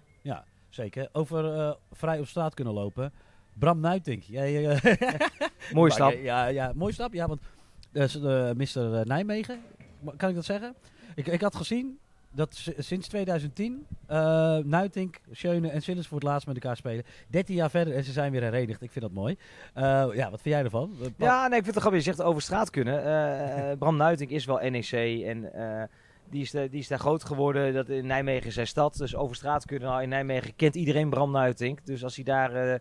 zeker. 0.69 1.09
Over 1.11 1.53
eh, 1.59 1.71
vrij 1.91 2.19
op 2.19 2.27
straat 2.27 2.53
kunnen 2.53 2.73
lopen. 2.73 3.13
Bram 3.59 3.79
Nuitink. 3.79 4.23
Jij, 4.23 4.67
eh, 4.69 5.19
Mooie 5.73 5.91
stap. 5.91 6.11
eh, 6.11 6.23
Ja, 6.23 6.45
ja, 6.47 6.71
mooi 6.75 6.93
stap. 6.93 7.13
Ja, 7.13 7.27
want 7.27 7.41
eh, 7.91 8.07
s- 8.07 8.21
eh, 8.21 8.51
Mr. 8.51 9.07
Nijmegen, 9.07 9.59
ma- 9.99 10.13
kan 10.17 10.29
ik 10.29 10.35
dat 10.35 10.45
zeggen? 10.45 10.75
Ik, 11.15 11.27
ik 11.27 11.41
had 11.41 11.55
gezien 11.55 11.99
dat 12.31 12.71
sinds 12.77 13.07
2010 13.07 13.85
eh 14.07 14.57
Nuitink, 14.57 15.19
Schöne 15.31 15.69
en 15.69 15.81
Sillis 15.81 16.07
voor 16.07 16.17
het 16.17 16.27
laatst 16.27 16.47
met 16.47 16.55
elkaar 16.55 16.77
spelen. 16.77 17.03
13 17.27 17.55
jaar 17.55 17.69
verder 17.69 17.95
en 17.95 18.03
ze 18.03 18.11
zijn 18.11 18.31
weer 18.31 18.41
herenigd. 18.41 18.81
Ik 18.81 18.91
vind 18.91 19.05
dat 19.05 19.13
mooi. 19.13 19.37
Eh, 19.73 19.83
ja, 20.13 20.29
wat 20.29 20.41
vind 20.41 20.55
jij 20.55 20.63
ervan? 20.63 20.91
Eh, 21.01 21.07
Ja, 21.17 21.47
nee, 21.47 21.57
ik 21.57 21.63
vind 21.63 21.75
het 21.75 21.83
grappig. 21.83 22.05
Je 22.05 22.11
zegt 22.13 22.21
over 22.27 22.41
straat 22.41 22.69
kunnen. 22.69 23.03
Eh, 23.03 23.71
eh, 23.71 23.77
Bram 23.77 23.97
Nuitink 23.97 24.29
is 24.29 24.45
wel 24.45 24.59
NEC 24.69 24.91
en 25.25 25.53
eh, 25.53 25.83
die, 26.29 26.41
is 26.41 26.51
de, 26.51 26.69
die 26.69 26.79
is 26.79 26.87
daar 26.87 26.99
groot 26.99 27.23
geworden. 27.23 27.73
Dat 27.73 27.89
in 27.89 28.05
Nijmegen 28.07 28.47
is 28.47 28.53
zijn 28.53 28.67
stad. 28.67 28.97
Dus 28.97 29.15
over 29.15 29.35
straat 29.35 29.65
kunnen. 29.65 29.87
Nou, 29.89 30.01
in 30.03 30.09
Nijmegen 30.09 30.55
kent 30.55 30.75
iedereen 30.75 31.09
Bram 31.09 31.31
Nuitink. 31.31 31.85
Dus 31.85 32.03
als 32.03 32.15
hij 32.15 32.23
daar 32.23 32.53
eh, 32.55 32.79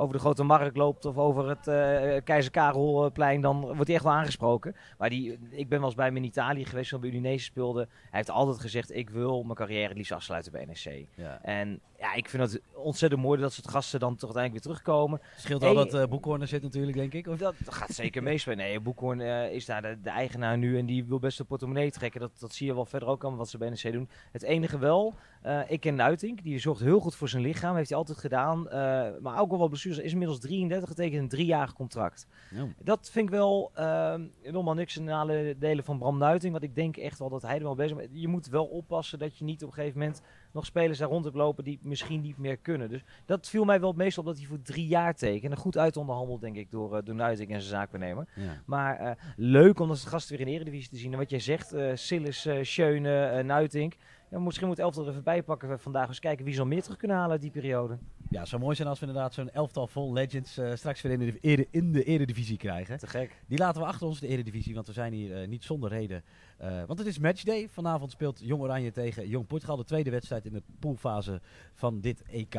over 0.00 0.14
de 0.14 0.20
Grote 0.20 0.42
Markt 0.42 0.76
loopt 0.76 1.04
of 1.04 1.16
over 1.16 1.48
het 1.48 1.66
eh 1.66 2.24
Keizer 2.24 2.50
Karelplein, 2.50 3.40
dan 3.40 3.60
wordt 3.60 3.86
hij 3.86 3.94
echt 3.94 4.04
wel 4.04 4.12
aangesproken. 4.12 4.76
Maar 4.98 5.10
die, 5.10 5.38
ik 5.50 5.68
ben 5.68 5.78
wel 5.78 5.86
eens 5.86 5.96
bij 5.96 6.06
hem 6.06 6.16
in 6.16 6.24
Italië 6.24 6.64
geweest, 6.64 6.90
toen 6.90 7.00
bij 7.00 7.10
Udinese 7.10 7.44
speelde. 7.44 7.80
Hij 7.80 8.08
heeft 8.10 8.30
altijd 8.30 8.60
gezegd, 8.60 8.94
ik 8.94 9.10
wil 9.10 9.42
mijn 9.42 9.54
carrière 9.54 9.88
het 9.88 9.96
liefst 9.96 10.12
afsluiten 10.12 10.52
bij 10.52 10.64
NEC. 10.64 11.06
Ja. 11.14 11.42
En 11.42 11.80
ja, 11.98 12.14
ik 12.14 12.28
vind 12.28 12.42
het 12.42 12.60
ontzettend 12.74 13.22
mooi 13.22 13.40
dat 13.40 13.52
soort 13.52 13.68
gasten 13.68 14.00
dan 14.00 14.16
toch 14.16 14.34
uiteindelijk 14.34 14.64
weer 14.64 14.74
terugkomen. 14.74 15.20
Scheelt 15.36 15.62
Hey, 15.62 15.74
wel 15.74 15.84
dat 15.84 15.94
eh 15.94 16.08
Boekhoorn 16.08 16.40
er 16.40 16.46
zit 16.46 16.62
natuurlijk, 16.62 16.96
denk 16.96 17.12
ik. 17.12 17.26
Of? 17.26 17.38
Dat 17.38 17.54
gaat 17.64 17.90
zeker 17.90 18.22
meespelen. 18.22 18.58
Nee, 18.58 18.80
Boekhoorn 18.80 19.20
eh, 19.20 19.52
is 19.52 19.64
daar 19.64 19.82
de, 19.82 19.98
de 20.02 20.10
eigenaar 20.10 20.58
nu 20.58 20.78
en 20.78 20.86
die 20.86 21.04
wil 21.04 21.18
best 21.18 21.40
een 21.40 21.46
portemonnee 21.46 21.90
trekken. 21.90 22.20
Dat, 22.20 22.30
dat 22.38 22.52
zie 22.52 22.66
je 22.66 22.74
wel 22.74 22.84
verder 22.84 23.08
ook 23.08 23.24
aan 23.24 23.36
wat 23.36 23.48
ze 23.48 23.58
bij 23.58 23.68
NEC 23.68 23.92
doen. 23.92 24.08
Het 24.32 24.42
enige 24.42 24.78
wel, 24.78 25.14
eh, 25.40 25.60
ik 25.68 25.80
ken 25.80 25.94
Nuitink, 25.94 26.42
die 26.42 26.58
zorgt 26.58 26.80
heel 26.80 27.00
goed 27.00 27.14
voor 27.14 27.28
zijn 27.28 27.42
lichaam, 27.42 27.76
heeft 27.76 27.88
hij 27.88 27.98
altijd 27.98 28.18
gedaan. 28.18 28.68
eh, 28.68 29.08
maar 29.20 29.40
ook 29.40 29.50
al 29.52 29.58
wat 29.58 29.68
blessures, 29.68 29.98
is 29.98 30.12
inmiddels 30.12 30.40
33, 30.40 30.88
getekend 30.88 31.22
een 31.22 31.28
driejarig 31.28 31.72
contract. 31.72 32.26
Ja. 32.50 32.66
Dat 32.82 33.10
vind 33.10 33.24
ik 33.24 33.34
wel, 33.34 33.70
uh, 33.78 34.14
helemaal 34.42 34.74
niks 34.74 34.96
in 34.96 35.08
alle 35.08 35.56
delen 35.58 35.84
van 35.84 35.98
Bram 35.98 36.18
Nuiting, 36.18 36.52
want 36.52 36.64
ik 36.64 36.74
denk 36.74 36.96
echt 36.96 37.18
wel 37.18 37.28
dat 37.28 37.42
hij 37.42 37.56
er 37.56 37.62
wel 37.62 37.74
bezig 37.74 37.98
is. 37.98 38.06
Je 38.12 38.28
moet 38.28 38.46
wel 38.46 38.64
oppassen 38.64 39.18
dat 39.18 39.38
je 39.38 39.44
niet 39.44 39.62
op 39.62 39.68
een 39.68 39.74
gegeven 39.74 39.98
moment 39.98 40.22
nog 40.52 40.66
spelers 40.66 40.98
daar 40.98 41.08
rond 41.08 41.24
hebt 41.24 41.36
lopen 41.36 41.64
die 41.64 41.78
misschien 41.82 42.20
niet 42.20 42.38
meer 42.38 42.56
kunnen. 42.56 42.88
Dus 42.88 43.04
dat 43.26 43.48
viel 43.48 43.64
mij 43.64 43.80
wel 43.80 43.88
het 43.88 43.98
meest 43.98 44.18
op 44.18 44.24
dat 44.24 44.38
hij 44.38 44.46
voor 44.46 44.62
drie 44.62 44.86
jaar 44.86 45.14
tekent. 45.14 45.52
En 45.52 45.58
goed 45.58 45.78
uitonderhandeld, 45.78 46.40
denk 46.40 46.56
ik, 46.56 46.70
door, 46.70 46.96
uh, 46.96 47.02
door 47.04 47.14
Nuiting 47.14 47.50
en 47.50 47.60
zijn 47.60 47.74
zaakbenemer. 47.74 48.28
Ja. 48.34 48.62
Maar 48.66 49.18
leuk 49.36 49.80
om 49.80 49.88
dat 49.88 50.00
gasten 50.00 50.36
weer 50.36 50.46
in 50.46 50.52
de 50.52 50.58
Eredivisie 50.58 50.90
te 50.90 50.96
zien. 50.96 51.12
En 51.12 51.18
wat 51.18 51.30
jij 51.30 51.40
zegt, 51.40 51.74
Sillis, 51.94 52.48
Schöne, 52.62 53.42
Nuitink. 53.42 53.94
Ja, 54.30 54.38
misschien 54.38 54.66
moet 54.66 54.78
elftal 54.78 55.04
er 55.04 55.10
even 55.10 55.22
bij 55.22 55.42
pakken 55.42 55.80
vandaag. 55.80 56.08
Eens 56.08 56.18
kijken 56.18 56.44
wie 56.44 56.54
ze 56.54 56.60
al 56.60 56.66
meer 56.66 56.82
terug 56.82 56.96
kunnen 56.96 57.16
halen 57.16 57.32
uit 57.32 57.40
die 57.40 57.50
periode. 57.50 57.98
Ja, 58.28 58.40
het 58.40 58.48
zou 58.48 58.62
mooi 58.62 58.76
zijn 58.76 58.88
als 58.88 59.00
we 59.00 59.06
inderdaad 59.06 59.34
zo'n 59.34 59.50
elftal 59.50 59.86
vol 59.86 60.12
legends 60.12 60.58
uh, 60.58 60.74
straks 60.74 61.02
weer 61.02 61.12
in 61.12 61.18
de, 61.18 61.38
ere, 61.40 61.66
in 61.70 61.92
de 61.92 62.04
eredivisie 62.04 62.56
krijgen. 62.56 62.98
Te 62.98 63.06
gek. 63.06 63.42
Die 63.46 63.58
laten 63.58 63.80
we 63.80 63.86
achter 63.86 64.06
ons, 64.06 64.20
de 64.20 64.26
eredivisie, 64.26 64.74
want 64.74 64.86
we 64.86 64.92
zijn 64.92 65.12
hier 65.12 65.42
uh, 65.42 65.48
niet 65.48 65.64
zonder 65.64 65.90
reden. 65.90 66.22
Uh, 66.62 66.84
want 66.86 66.98
het 66.98 67.08
is 67.08 67.18
matchday. 67.18 67.68
Vanavond 67.68 68.10
speelt 68.10 68.40
Jong 68.42 68.62
Oranje 68.62 68.90
tegen 68.90 69.28
Jong 69.28 69.46
Portugal. 69.46 69.76
De 69.76 69.84
tweede 69.84 70.10
wedstrijd 70.10 70.44
in 70.44 70.52
de 70.52 70.62
poolfase 70.78 71.40
van 71.74 72.00
dit 72.00 72.22
EK. 72.22 72.54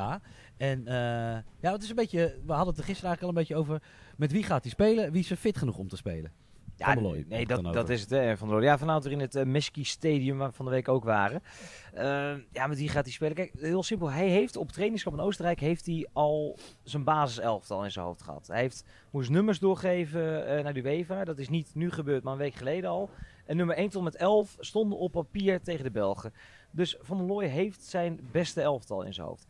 En 0.58 0.84
ja, 1.62 1.72
het 1.72 1.84
is 1.84 1.90
een 1.90 1.96
beetje, 1.96 2.40
we 2.46 2.54
hadden 2.54 2.74
het 2.74 2.78
er 2.78 2.84
gisteren 2.84 3.10
eigenlijk 3.10 3.22
al 3.22 3.28
een 3.28 3.34
beetje 3.34 3.56
over. 3.56 3.82
Met 4.18 4.32
wie 4.32 4.44
gaat 4.44 4.62
hij 4.62 4.72
spelen? 4.72 5.12
Wie 5.12 5.22
is 5.22 5.32
er 5.32 5.38
fit 5.38 5.58
genoeg 5.58 5.78
om 5.78 5.88
te 5.88 5.96
spelen? 5.96 6.32
Ja, 6.86 7.02
Looy, 7.02 7.26
nee, 7.28 7.46
dat, 7.46 7.74
dat 7.74 7.90
is 7.90 8.02
het. 8.02 8.10
Hè, 8.10 8.38
van 8.38 8.48
de 8.48 8.54
Looy. 8.54 8.64
Ja, 8.64 8.78
vanavond 8.78 9.04
weer 9.04 9.14
in 9.14 9.20
het 9.20 9.36
uh, 9.36 9.44
Meski 9.44 9.84
Stadium, 9.84 10.38
waar 10.38 10.50
we 10.50 10.56
van 10.56 10.66
de 10.66 10.72
week 10.72 10.88
ook 10.88 11.04
waren. 11.04 11.42
Uh, 11.96 12.34
ja, 12.52 12.68
met 12.68 12.78
wie 12.78 12.90
gaat 12.90 13.04
hij 13.04 13.14
spelen? 13.14 13.36
Kijk, 13.36 13.52
heel 13.60 13.84
simpel. 13.84 14.12
Hij 14.12 14.28
heeft 14.28 14.56
op 14.56 14.72
trainingskamp 14.72 15.18
in 15.18 15.24
Oostenrijk 15.24 15.60
heeft 15.60 15.86
hij 15.86 16.08
al 16.14 16.58
zijn 16.84 17.04
basiselftal 17.04 17.84
in 17.84 17.92
zijn 17.92 18.06
hoofd 18.06 18.22
gehad. 18.22 18.48
Hij 18.48 18.60
heeft, 18.60 18.86
moest 19.12 19.30
nummers 19.30 19.60
doorgeven 19.60 20.22
uh, 20.22 20.64
naar 20.64 20.74
de 20.74 20.84
UEFA. 20.84 21.24
Dat 21.24 21.38
is 21.38 21.50
niet 21.50 21.72
nu 21.74 21.92
gebeurd, 21.92 22.24
maar 22.24 22.34
een 22.34 22.40
week 22.40 22.56
geleden 22.56 22.90
al. 22.90 23.10
En 23.46 23.58
nummer 23.58 23.76
1 23.76 23.90
tot 23.90 24.04
met 24.04 24.16
11 24.16 24.56
stonden 24.60 24.98
op 24.98 25.12
papier 25.12 25.62
tegen 25.62 25.84
de 25.84 25.92
Belgen. 25.92 26.34
Dus 26.72 26.98
Van 27.02 27.18
der 27.18 27.26
Looy 27.26 27.46
heeft 27.46 27.84
zijn 27.84 28.20
beste 28.32 28.62
elftal 28.62 29.04
in 29.04 29.14
zijn 29.14 29.28
hoofd. 29.28 29.46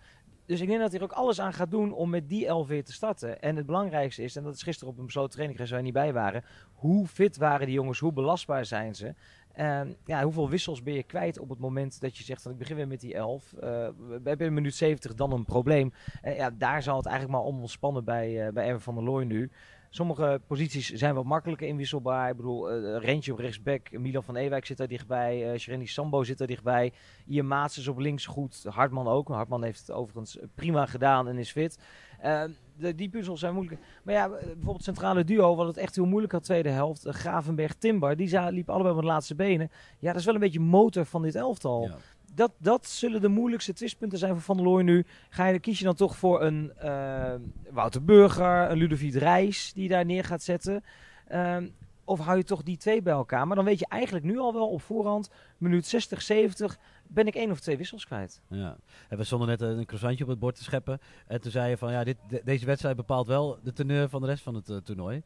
Dus 0.45 0.61
ik 0.61 0.67
denk 0.67 0.79
dat 0.79 0.91
hij 0.91 0.99
er 0.99 1.05
ook 1.05 1.11
alles 1.11 1.41
aan 1.41 1.53
gaat 1.53 1.71
doen 1.71 1.93
om 1.93 2.09
met 2.09 2.29
die 2.29 2.45
elf 2.45 2.67
weer 2.67 2.83
te 2.83 2.93
starten. 2.93 3.41
En 3.41 3.55
het 3.55 3.65
belangrijkste 3.65 4.23
is, 4.23 4.35
en 4.35 4.43
dat 4.43 4.55
is 4.55 4.63
gisteren 4.63 4.93
op 4.93 4.99
een 4.99 5.05
besloten 5.05 5.31
training 5.31 5.59
waar 5.59 5.69
wij 5.69 5.81
niet 5.81 5.93
bij 5.93 6.13
waren, 6.13 6.43
hoe 6.73 7.07
fit 7.07 7.37
waren 7.37 7.65
die 7.65 7.75
jongens, 7.75 7.99
hoe 7.99 8.13
belastbaar 8.13 8.65
zijn 8.65 8.95
ze? 8.95 9.13
En 9.53 9.95
ja, 10.05 10.23
hoeveel 10.23 10.49
wissels 10.49 10.83
ben 10.83 10.93
je 10.93 11.03
kwijt 11.03 11.39
op 11.39 11.49
het 11.49 11.59
moment 11.59 12.01
dat 12.01 12.17
je 12.17 12.23
zegt 12.23 12.41
van 12.41 12.51
ik 12.51 12.57
begin 12.57 12.75
weer 12.75 12.87
met 12.87 12.99
die 12.99 13.13
11. 13.13 13.53
Uh, 13.63 13.87
hebben 14.23 14.47
in 14.47 14.53
minuut 14.53 14.75
70 14.75 15.13
dan 15.13 15.31
een 15.31 15.45
probleem. 15.45 15.93
Ja, 16.23 16.49
daar 16.49 16.83
zal 16.83 16.97
het 16.97 17.05
eigenlijk 17.05 17.37
maar 17.37 17.47
om 17.47 17.59
ontspannen 17.59 18.03
bij, 18.03 18.47
uh, 18.47 18.53
bij 18.53 18.65
Erwin 18.65 18.81
van 18.81 18.95
der 18.95 19.03
Looy 19.03 19.23
nu. 19.23 19.51
Sommige 19.93 20.41
posities 20.47 20.89
zijn 20.89 21.15
wat 21.15 21.23
makkelijker 21.23 21.67
inwisselbaar. 21.67 22.29
Ik 22.29 22.35
bedoel, 22.35 22.77
uh, 22.77 22.97
Rentje 22.97 23.31
op 23.31 23.39
rechtsback, 23.39 23.91
Milan 23.91 24.23
van 24.23 24.35
Ewijk 24.35 24.65
zit 24.65 24.77
daar 24.77 24.87
dichtbij, 24.87 25.53
uh, 25.69 25.85
Sambo 25.85 26.23
zit 26.23 26.37
daar 26.37 26.47
dichtbij. 26.47 26.93
Ian 27.27 27.47
Maats 27.47 27.77
is 27.77 27.87
op 27.87 27.97
links 27.97 28.25
goed, 28.25 28.65
Hartman 28.69 29.07
ook. 29.07 29.27
Hartman 29.27 29.63
heeft 29.63 29.79
het 29.79 29.91
overigens 29.91 30.37
prima 30.55 30.85
gedaan 30.85 31.27
en 31.27 31.37
is 31.37 31.51
fit. 31.51 31.79
Uh, 32.23 32.43
de, 32.77 32.95
die 32.95 33.09
puzzels 33.09 33.39
zijn 33.39 33.53
moeilijk. 33.53 33.81
Maar 34.03 34.13
ja, 34.13 34.29
bijvoorbeeld 34.29 34.83
centrale 34.83 35.23
duo, 35.23 35.55
wat 35.55 35.67
het 35.67 35.77
echt 35.77 35.95
heel 35.95 36.05
moeilijk 36.05 36.33
had 36.33 36.43
tweede 36.43 36.69
helft. 36.69 37.05
Gravenberg-Timber, 37.07 38.15
die 38.15 38.51
liepen 38.51 38.73
allebei 38.73 38.95
met 38.95 39.03
de 39.03 39.09
laatste 39.09 39.35
benen. 39.35 39.71
Ja, 39.99 40.11
dat 40.11 40.19
is 40.19 40.25
wel 40.25 40.33
een 40.33 40.39
beetje 40.39 40.59
motor 40.59 41.05
van 41.05 41.21
dit 41.21 41.35
elftal. 41.35 41.81
Ja 41.81 41.97
dat, 42.35 42.51
dat 42.57 42.87
zullen 42.87 43.21
de 43.21 43.27
moeilijkste 43.27 43.73
twistpunten 43.73 44.17
zijn 44.17 44.33
voor 44.33 44.41
Van 44.41 44.57
der 44.57 44.65
Looy 44.65 44.83
nu. 44.83 45.05
Ga 45.29 45.47
je, 45.47 45.59
kies 45.59 45.79
je 45.79 45.85
dan 45.85 45.95
toch 45.95 46.17
voor 46.17 46.41
een 46.41 46.71
uh, 46.83 47.33
Wouter 47.69 48.03
Burger, 48.03 48.71
een 48.71 48.77
Ludovic 48.77 49.13
Reis 49.13 49.73
die 49.73 49.89
daar 49.89 50.05
neer 50.05 50.23
gaat 50.23 50.43
zetten? 50.43 50.83
Uh, 51.31 51.57
of 52.03 52.19
hou 52.19 52.37
je 52.37 52.43
toch 52.43 52.63
die 52.63 52.77
twee 52.77 53.01
bij 53.01 53.13
elkaar? 53.13 53.47
Maar 53.47 53.55
dan 53.55 53.65
weet 53.65 53.79
je 53.79 53.85
eigenlijk 53.87 54.25
nu 54.25 54.37
al 54.37 54.53
wel 54.53 54.69
op 54.69 54.81
voorhand, 54.81 55.29
minuut 55.57 55.85
60, 55.85 56.21
70, 56.21 56.77
ben 57.07 57.27
ik 57.27 57.35
één 57.35 57.51
of 57.51 57.59
twee 57.59 57.77
wissels 57.77 58.05
kwijt. 58.05 58.41
Ja. 58.47 58.77
En 59.09 59.17
we 59.17 59.23
stonden 59.23 59.47
net 59.47 59.61
een 59.61 59.85
croissantje 59.85 60.23
op 60.23 60.29
het 60.29 60.39
bord 60.39 60.55
te 60.55 60.63
scheppen. 60.63 60.99
En 61.27 61.41
toen 61.41 61.51
zei 61.51 61.69
je 61.69 61.77
van, 61.77 61.91
ja, 61.91 62.03
dit, 62.03 62.17
deze 62.43 62.65
wedstrijd 62.65 62.95
bepaalt 62.95 63.27
wel 63.27 63.59
de 63.63 63.73
teneur 63.73 64.09
van 64.09 64.21
de 64.21 64.27
rest 64.27 64.43
van 64.43 64.55
het 64.55 64.69
uh, 64.69 64.77
toernooi. 64.77 65.21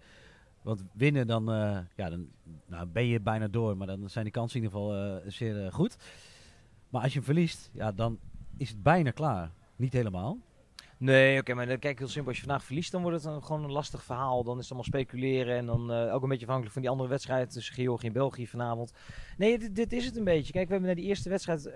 Want 0.61 0.83
winnen, 0.93 1.27
dan, 1.27 1.49
uh, 1.49 1.77
ja, 1.95 2.09
dan 2.09 2.27
nou, 2.65 2.85
ben 2.85 3.05
je 3.05 3.19
bijna 3.19 3.47
door. 3.47 3.77
Maar 3.77 3.87
dan 3.87 4.09
zijn 4.09 4.25
de 4.25 4.31
kansen 4.31 4.59
in 4.59 4.65
ieder 4.65 4.79
geval 4.79 5.21
zeer 5.27 5.71
goed. 5.71 5.97
Maar 6.95 7.03
als 7.03 7.13
je 7.13 7.21
verliest, 7.21 7.69
ja, 7.73 7.91
dan 7.91 8.19
is 8.57 8.69
het 8.69 8.83
bijna 8.83 9.11
klaar. 9.11 9.51
Niet 9.75 9.93
helemaal. 9.93 10.37
Nee, 10.97 11.39
oké, 11.39 11.53
maar 11.53 11.77
kijk 11.77 11.97
heel 11.97 12.07
simpel. 12.07 12.31
Als 12.31 12.39
je 12.39 12.45
vandaag 12.45 12.63
verliest, 12.63 12.91
dan 12.91 13.01
wordt 13.01 13.23
het 13.23 13.43
gewoon 13.43 13.63
een 13.63 13.71
lastig 13.71 14.03
verhaal. 14.03 14.43
Dan 14.43 14.53
is 14.57 14.69
het 14.69 14.71
allemaal 14.71 14.89
speculeren 14.89 15.57
en 15.57 15.65
dan 15.65 15.91
uh, 15.91 16.13
ook 16.13 16.23
een 16.23 16.29
beetje 16.29 16.45
afhankelijk 16.45 16.73
van 16.73 16.81
die 16.81 16.91
andere 16.91 17.09
wedstrijd 17.09 17.51
tussen 17.51 17.75
Georgië 17.75 18.07
en 18.07 18.13
België 18.13 18.47
vanavond. 18.47 18.93
Nee, 19.37 19.59
dit, 19.59 19.75
dit, 19.75 19.93
is 19.93 20.05
het 20.05 20.17
een 20.17 20.23
beetje. 20.23 20.51
Kijk, 20.51 20.65
we 20.65 20.71
hebben 20.71 20.87
naar 20.87 20.99
die 20.99 21.09
eerste 21.09 21.29
wedstrijd, 21.29 21.65
uh, 21.65 21.73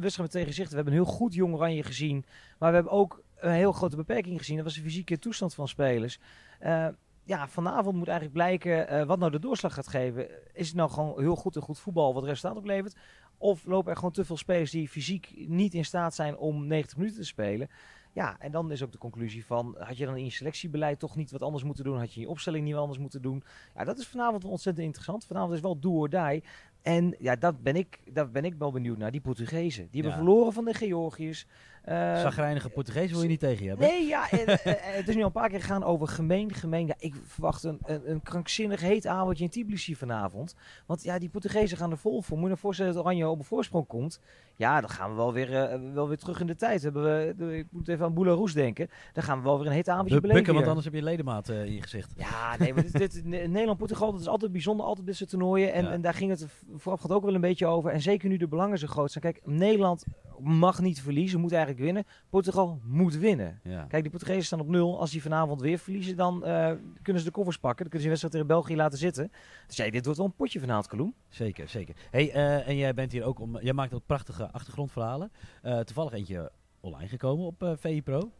wedstrijd 0.00 0.18
met 0.18 0.30
tegenzicht. 0.30 0.70
We 0.70 0.76
hebben 0.76 0.94
een 0.94 1.02
heel 1.02 1.12
goed 1.12 1.34
Jong 1.34 1.54
Oranje 1.54 1.82
gezien, 1.82 2.24
maar 2.58 2.68
we 2.68 2.74
hebben 2.74 2.92
ook 2.92 3.22
een 3.36 3.50
heel 3.50 3.72
grote 3.72 3.96
beperking 3.96 4.38
gezien. 4.38 4.56
Dat 4.56 4.64
was 4.64 4.74
de 4.74 4.80
fysieke 4.80 5.18
toestand 5.18 5.54
van 5.54 5.68
spelers. 5.68 6.18
Uh, 6.62 6.88
ja, 7.24 7.48
vanavond 7.48 7.96
moet 7.96 8.08
eigenlijk 8.08 8.36
blijken 8.36 9.06
wat 9.06 9.18
nou 9.18 9.30
de 9.30 9.38
doorslag 9.38 9.74
gaat 9.74 9.88
geven. 9.88 10.28
Is 10.52 10.66
het 10.66 10.76
nou 10.76 10.90
gewoon 10.90 11.20
heel 11.20 11.36
goed 11.36 11.56
en 11.56 11.62
goed 11.62 11.78
voetbal 11.78 12.14
wat 12.14 12.24
resultaat 12.24 12.56
oplevert? 12.56 12.96
Of 13.38 13.64
lopen 13.64 13.90
er 13.90 13.96
gewoon 13.96 14.12
te 14.12 14.24
veel 14.24 14.36
spelers 14.36 14.70
die 14.70 14.88
fysiek 14.88 15.32
niet 15.48 15.74
in 15.74 15.84
staat 15.84 16.14
zijn 16.14 16.36
om 16.36 16.66
90 16.66 16.96
minuten 16.96 17.20
te 17.20 17.26
spelen. 17.26 17.68
Ja, 18.12 18.36
en 18.38 18.50
dan 18.50 18.72
is 18.72 18.82
ook 18.82 18.92
de 18.92 18.98
conclusie 18.98 19.46
van, 19.46 19.76
had 19.78 19.96
je 19.96 20.06
dan 20.06 20.16
in 20.16 20.24
je 20.24 20.30
selectiebeleid 20.30 20.98
toch 20.98 21.16
niet 21.16 21.30
wat 21.30 21.42
anders 21.42 21.64
moeten 21.64 21.84
doen? 21.84 21.98
Had 21.98 22.12
je 22.12 22.20
in 22.20 22.26
je 22.26 22.32
opstelling 22.32 22.64
niet 22.64 22.72
wat 22.72 22.82
anders 22.82 23.00
moeten 23.00 23.22
doen? 23.22 23.42
Ja, 23.74 23.84
dat 23.84 23.98
is 23.98 24.06
vanavond 24.06 24.44
ontzettend 24.44 24.86
interessant. 24.86 25.24
Vanavond 25.24 25.52
is 25.52 25.60
wel 25.60 25.78
do 25.78 25.90
or 25.90 26.08
die. 26.10 26.42
En 26.82 27.14
ja, 27.18 27.36
dat 27.36 27.62
ben 27.62 27.76
ik, 27.76 28.00
daar 28.12 28.30
ben 28.30 28.44
ik 28.44 28.54
wel 28.54 28.72
benieuwd 28.72 28.98
naar. 28.98 29.10
Die 29.10 29.20
Portugezen. 29.20 29.88
Die 29.90 30.02
hebben 30.02 30.18
verloren 30.18 30.52
van 30.52 30.64
de 30.64 30.74
Georgiërs. 30.74 31.46
Uh, 31.88 31.94
Zagrijnige 32.20 32.68
Portugees 32.68 33.10
wil 33.10 33.22
je 33.22 33.28
niet 33.28 33.40
tegen 33.40 33.62
je 33.62 33.68
hebben? 33.68 33.88
Nee, 33.88 34.06
ja, 34.06 34.30
en, 34.30 34.48
uh, 34.48 34.56
het 34.98 35.08
is 35.08 35.14
nu 35.14 35.20
al 35.20 35.26
een 35.26 35.32
paar 35.32 35.48
keer 35.48 35.60
gegaan 35.60 35.84
over 35.84 36.08
gemeen, 36.08 36.54
gemeen. 36.54 36.86
Ja, 36.86 36.94
ik 36.98 37.14
verwacht 37.24 37.64
een, 37.64 37.78
een, 37.84 38.10
een 38.10 38.22
krankzinnig 38.22 38.80
heet 38.80 39.06
avondje 39.06 39.44
in 39.44 39.50
Tbilisi 39.50 39.96
vanavond. 39.96 40.54
Want 40.86 41.02
ja, 41.02 41.18
die 41.18 41.28
Portugezen 41.28 41.76
gaan 41.76 41.90
er 41.90 41.98
vol 41.98 42.22
voor. 42.22 42.38
Moet 42.38 42.46
je 42.46 42.54
je 42.54 42.60
voorstellen 42.60 42.92
dat 42.92 43.02
Oranje 43.02 43.28
op 43.28 43.38
een 43.38 43.44
voorsprong 43.44 43.86
komt. 43.86 44.20
Ja, 44.56 44.80
dan 44.80 44.90
gaan 44.90 45.10
we 45.10 45.16
wel 45.16 45.32
weer, 45.32 45.50
uh, 45.50 45.92
wel 45.94 46.08
weer 46.08 46.16
terug 46.16 46.40
in 46.40 46.46
de 46.46 46.56
tijd. 46.56 46.82
Hebben 46.82 47.02
we, 47.36 47.56
ik 47.58 47.66
moet 47.70 47.88
even 47.88 48.04
aan 48.04 48.14
Boularoes 48.14 48.52
denken. 48.52 48.88
Dan 49.12 49.22
gaan 49.22 49.38
we 49.38 49.44
wel 49.44 49.58
weer 49.58 49.66
een 49.66 49.72
heet 49.72 49.88
avondje 49.88 50.14
beleven. 50.14 50.36
Bukken, 50.36 50.54
want 50.54 50.66
anders 50.66 50.84
heb 50.84 50.94
je 50.94 51.02
ledemaat 51.02 51.48
in 51.48 51.72
je 51.72 51.82
gezicht. 51.82 52.12
Ja, 52.16 52.56
nee, 52.58 52.74
maar 52.74 52.82
dit, 52.82 52.98
dit, 52.98 53.24
Nederland-Portugal, 53.24 54.12
dat 54.12 54.20
is 54.20 54.28
altijd 54.28 54.52
bijzonder. 54.52 54.86
Altijd 54.86 55.06
dit 55.06 55.16
soort 55.16 55.30
toernooien. 55.30 55.72
En, 55.72 55.84
ja. 55.84 55.90
en 55.90 56.00
daar 56.00 56.14
ging 56.14 56.30
het 56.30 56.46
vooraf 56.76 57.10
ook 57.10 57.24
wel 57.24 57.34
een 57.34 57.40
beetje 57.40 57.66
over. 57.66 57.90
En 57.90 58.00
zeker 58.00 58.28
nu 58.28 58.36
de 58.36 58.48
belangen 58.48 58.78
zo 58.78 58.86
groot 58.86 59.12
zijn. 59.12 59.24
Kijk, 59.24 59.46
Nederland 59.46 60.04
mag 60.40 60.80
niet 60.80 61.02
verliezen, 61.02 61.40
moet 61.40 61.52
eigenlijk 61.52 61.84
winnen. 61.84 62.04
Portugal 62.30 62.80
moet 62.84 63.16
winnen. 63.16 63.60
Ja. 63.62 63.84
Kijk, 63.84 64.02
die 64.02 64.10
Portugezen 64.10 64.44
staan 64.44 64.60
op 64.60 64.68
nul. 64.68 65.00
Als 65.00 65.10
die 65.10 65.22
vanavond 65.22 65.60
weer 65.60 65.78
verliezen, 65.78 66.16
dan 66.16 66.42
uh, 66.44 66.70
kunnen 67.02 67.22
ze 67.22 67.28
de 67.28 67.34
koffers 67.34 67.58
pakken. 67.58 67.82
Dan 67.82 67.90
kunnen 67.90 68.00
ze 68.00 68.04
de 68.04 68.08
wedstrijd 68.08 68.32
tegen 68.32 68.46
België 68.46 68.76
laten 68.76 68.98
zitten. 68.98 69.32
Dus 69.66 69.76
jij, 69.76 69.90
dit 69.90 70.04
wordt 70.04 70.18
wel 70.18 70.28
een 70.28 70.36
potje 70.36 70.60
vanavond, 70.60 70.86
Kaloem. 70.86 71.14
Zeker, 71.28 71.68
zeker. 71.68 71.94
Hey, 72.10 72.34
uh, 72.34 72.68
en 72.68 72.76
jij 72.76 72.94
bent 72.94 73.12
hier 73.12 73.24
ook 73.24 73.40
om. 73.40 73.58
Jij 73.60 73.72
maakt 73.72 73.94
ook 73.94 74.06
prachtige 74.06 74.52
achtergrondverhalen. 74.52 75.32
Uh, 75.62 75.78
toevallig 75.78 76.12
eentje 76.12 76.52
online 76.80 77.08
gekomen 77.08 77.46
op 77.46 77.76
VI 77.80 78.02
Pro. 78.02 78.30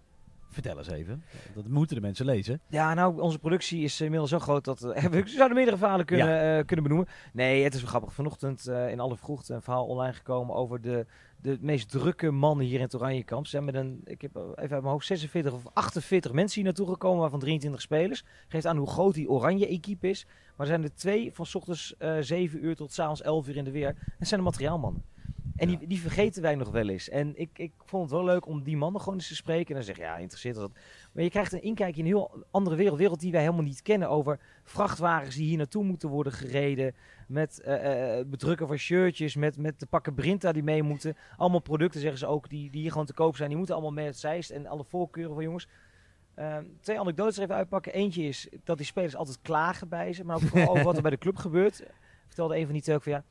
Vertel 0.56 0.78
eens 0.78 0.88
even. 0.88 1.22
Dat 1.54 1.68
moeten 1.68 1.96
de 1.96 2.02
mensen 2.02 2.26
lezen. 2.26 2.60
Ja, 2.68 2.94
nou, 2.94 3.20
onze 3.20 3.38
productie 3.38 3.84
is 3.84 4.00
inmiddels 4.00 4.30
zo 4.30 4.38
groot 4.38 4.64
dat 4.64 4.84
uh, 4.84 5.04
we 5.14 5.22
zouden 5.26 5.56
meerdere 5.56 5.76
verhalen 5.76 6.06
kunnen, 6.06 6.26
ja. 6.26 6.58
uh, 6.58 6.64
kunnen 6.64 6.84
benoemen. 6.84 7.08
Nee, 7.32 7.64
het 7.64 7.75
is 7.75 7.80
wel 7.80 7.88
grappig. 7.88 8.12
Vanochtend 8.12 8.68
uh, 8.68 8.90
in 8.90 9.00
alle 9.00 9.16
vroegte 9.16 9.54
een 9.54 9.62
verhaal 9.62 9.86
online 9.86 10.12
gekomen 10.12 10.54
over 10.54 10.80
de, 10.80 11.06
de 11.40 11.58
meest 11.60 11.90
drukke 11.90 12.30
mannen 12.30 12.66
hier 12.66 12.76
in 12.76 12.84
het 12.84 12.94
Oranjekamp. 12.94 13.44
Ze 13.44 13.50
zijn 13.50 13.64
met 13.64 13.75
een, 13.75 14.00
ik 14.04 14.22
heb 14.22 14.36
even 14.36 14.56
uit 14.56 14.70
mijn 14.70 14.84
hoofd 14.84 15.06
46 15.06 15.52
of 15.52 15.62
48 15.72 16.32
mensen 16.32 16.54
hier 16.54 16.64
naartoe 16.64 16.88
gekomen, 16.88 17.20
waarvan 17.20 17.40
23 17.40 17.80
spelers. 17.80 18.25
Geeft 18.48 18.66
aan 18.66 18.76
hoe 18.76 18.88
groot 18.88 19.14
die 19.14 19.30
Oranje 19.30 19.66
equipe 19.66 20.08
is. 20.08 20.26
Maar 20.26 20.66
er 20.66 20.72
zijn 20.72 20.82
er 20.82 20.94
twee 20.94 21.32
van 21.32 21.46
s 21.46 21.54
ochtends 21.54 21.94
7 22.20 22.64
uur 22.64 22.76
tot 22.76 22.92
s 22.92 22.98
avonds 22.98 23.22
11 23.22 23.48
uur 23.48 23.56
in 23.56 23.64
de 23.64 23.70
weer. 23.70 23.96
En 24.18 24.26
zijn 24.26 24.40
de 24.40 24.46
materiaalmannen. 24.46 25.04
En 25.56 25.68
die, 25.68 25.86
die 25.86 26.00
vergeten 26.00 26.42
wij 26.42 26.54
nog 26.54 26.70
wel 26.70 26.88
eens. 26.88 27.08
En 27.08 27.32
ik, 27.36 27.50
ik 27.58 27.72
vond 27.84 28.02
het 28.02 28.12
wel 28.12 28.25
leuk 28.25 28.46
om 28.46 28.62
die 28.62 28.76
mannen 28.76 29.00
gewoon 29.00 29.18
eens 29.18 29.28
te 29.28 29.34
spreken. 29.34 29.68
En 29.68 29.75
dan 29.75 29.84
zeg 29.84 29.96
je, 29.96 30.02
ja, 30.02 30.16
interesseert 30.16 30.54
dat. 30.54 30.70
Maar 31.12 31.22
je 31.22 31.30
krijgt 31.30 31.52
een 31.52 31.62
inkijkje 31.62 32.00
in 32.00 32.06
een 32.06 32.12
heel 32.12 32.44
andere 32.50 32.76
wereld. 32.76 32.98
wereld 32.98 33.20
die 33.20 33.32
wij 33.32 33.40
helemaal 33.40 33.62
niet 33.62 33.82
kennen. 33.82 34.08
Over 34.08 34.40
vrachtwagens 34.64 35.34
die 35.34 35.46
hier 35.46 35.56
naartoe 35.56 35.84
moeten 35.84 36.08
worden 36.08 36.32
gereden. 36.32 36.94
Met 37.28 37.62
uh, 37.66 38.18
uh, 38.18 38.25
bedrukken 38.26 38.66
van 38.66 38.76
shirtjes. 38.76 39.36
Met, 39.36 39.56
met 39.56 39.80
de 39.80 39.86
pakken 39.86 40.14
Brinta 40.14 40.52
die 40.52 40.62
mee 40.62 40.82
moeten. 40.82 41.16
Allemaal 41.36 41.60
producten, 41.60 42.00
zeggen 42.00 42.18
ze 42.18 42.26
ook, 42.26 42.48
die, 42.48 42.70
die 42.70 42.80
hier 42.80 42.90
gewoon 42.90 43.06
te 43.06 43.14
koop 43.14 43.36
zijn. 43.36 43.48
Die 43.48 43.58
moeten 43.58 43.75
allemaal 43.75 43.94
mee 43.94 44.06
het 44.06 44.18
Zeist. 44.18 44.50
En 44.50 44.66
alle 44.66 44.84
voorkeuren 44.84 45.34
van 45.34 45.44
jongens. 45.44 45.68
Uh, 46.38 46.56
twee 46.80 47.00
anekdotes 47.00 47.36
er 47.36 47.42
even 47.42 47.54
uitpakken. 47.54 47.92
Eentje 47.92 48.22
is 48.22 48.48
dat 48.64 48.76
die 48.76 48.86
spelers 48.86 49.16
altijd 49.16 49.38
klagen 49.42 49.88
bij 49.88 50.12
ze. 50.12 50.25
Maar 50.25 50.36
ook 50.36 50.42
vooral 50.42 50.68
over 50.68 50.84
wat 50.84 50.96
er 50.96 51.02
bij 51.02 51.10
de 51.10 51.18
club 51.18 51.36
gebeurt. 51.36 51.82
Vertelde 52.26 52.56
een 52.56 52.66
van 52.66 52.80
die 52.80 52.94
ook 52.94 53.02
van 53.02 53.12
ja 53.12 53.25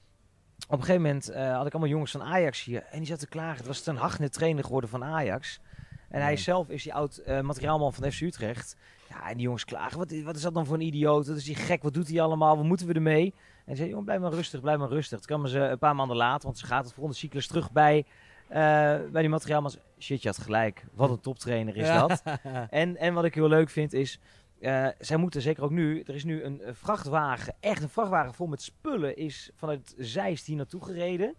op 0.67 0.79
een 0.79 0.85
gegeven 0.85 1.01
moment 1.01 1.29
uh, 1.29 1.55
had 1.55 1.65
ik 1.65 1.71
allemaal 1.71 1.91
jongens 1.91 2.11
van 2.11 2.23
Ajax 2.23 2.63
hier. 2.63 2.83
En 2.91 2.97
die 2.97 3.07
zaten 3.07 3.27
klaar. 3.27 3.55
Het 3.55 3.67
was 3.67 3.81
ten 3.81 3.95
Hag 3.95 4.17
trainer 4.17 4.63
geworden 4.63 4.89
van 4.89 5.03
Ajax. 5.03 5.59
En 6.09 6.21
hij 6.21 6.37
zelf 6.37 6.69
is 6.69 6.83
die 6.83 6.93
oud 6.93 7.21
uh, 7.27 7.41
materiaalman 7.41 7.93
van 7.93 8.11
FC 8.11 8.21
Utrecht. 8.21 8.75
Ja, 9.09 9.29
en 9.29 9.33
die 9.33 9.43
jongens 9.43 9.65
klagen. 9.65 9.97
Wat, 9.97 10.21
wat 10.23 10.35
is 10.35 10.41
dat 10.41 10.53
dan 10.53 10.65
voor 10.65 10.75
een 10.75 10.81
idioot? 10.81 11.27
Wat 11.27 11.37
is 11.37 11.43
die 11.43 11.55
gek? 11.55 11.83
Wat 11.83 11.93
doet 11.93 12.07
hij 12.07 12.21
allemaal? 12.21 12.55
Wat 12.55 12.65
moeten 12.65 12.87
we 12.87 12.93
ermee? 12.93 13.33
En 13.65 13.75
zei, 13.75 13.89
jongen, 13.89 14.05
blijf 14.05 14.19
maar 14.19 14.31
rustig, 14.31 14.61
blijf 14.61 14.77
maar 14.77 14.89
rustig. 14.89 15.17
Het 15.17 15.27
kwam 15.27 15.47
ze 15.47 15.59
een 15.59 15.77
paar 15.77 15.95
maanden 15.95 16.17
later, 16.17 16.43
want 16.43 16.57
ze 16.57 16.65
gaat 16.65 16.83
het 16.83 16.93
volgende 16.93 17.19
cyclus 17.19 17.47
terug 17.47 17.71
bij, 17.71 18.05
uh, 18.49 18.55
bij 19.11 19.21
die 19.21 19.29
materiaalman. 19.29 19.71
Shit, 19.99 20.21
je 20.21 20.27
had 20.27 20.37
gelijk. 20.37 20.85
Wat 20.93 21.09
een 21.09 21.19
toptrainer 21.19 21.77
is 21.77 21.87
dat. 21.87 22.23
en, 22.69 22.97
en 22.97 23.13
wat 23.13 23.25
ik 23.25 23.33
heel 23.33 23.47
leuk 23.47 23.69
vind 23.69 23.93
is, 23.93 24.19
uh, 24.65 24.87
zij 24.99 25.17
moeten 25.17 25.41
zeker 25.41 25.63
ook 25.63 25.71
nu, 25.71 26.01
er 26.01 26.15
is 26.15 26.23
nu 26.23 26.43
een, 26.43 26.61
vrachtwagen, 26.71 27.55
echt 27.59 27.83
een 27.83 27.89
vrachtwagen 27.89 28.33
vol 28.33 28.47
met 28.47 28.61
spullen, 28.61 29.17
is 29.17 29.51
vanuit 29.55 29.93
Zeist 29.97 30.45
hier 30.45 30.55
naartoe 30.55 30.83
gereden. 30.83 31.35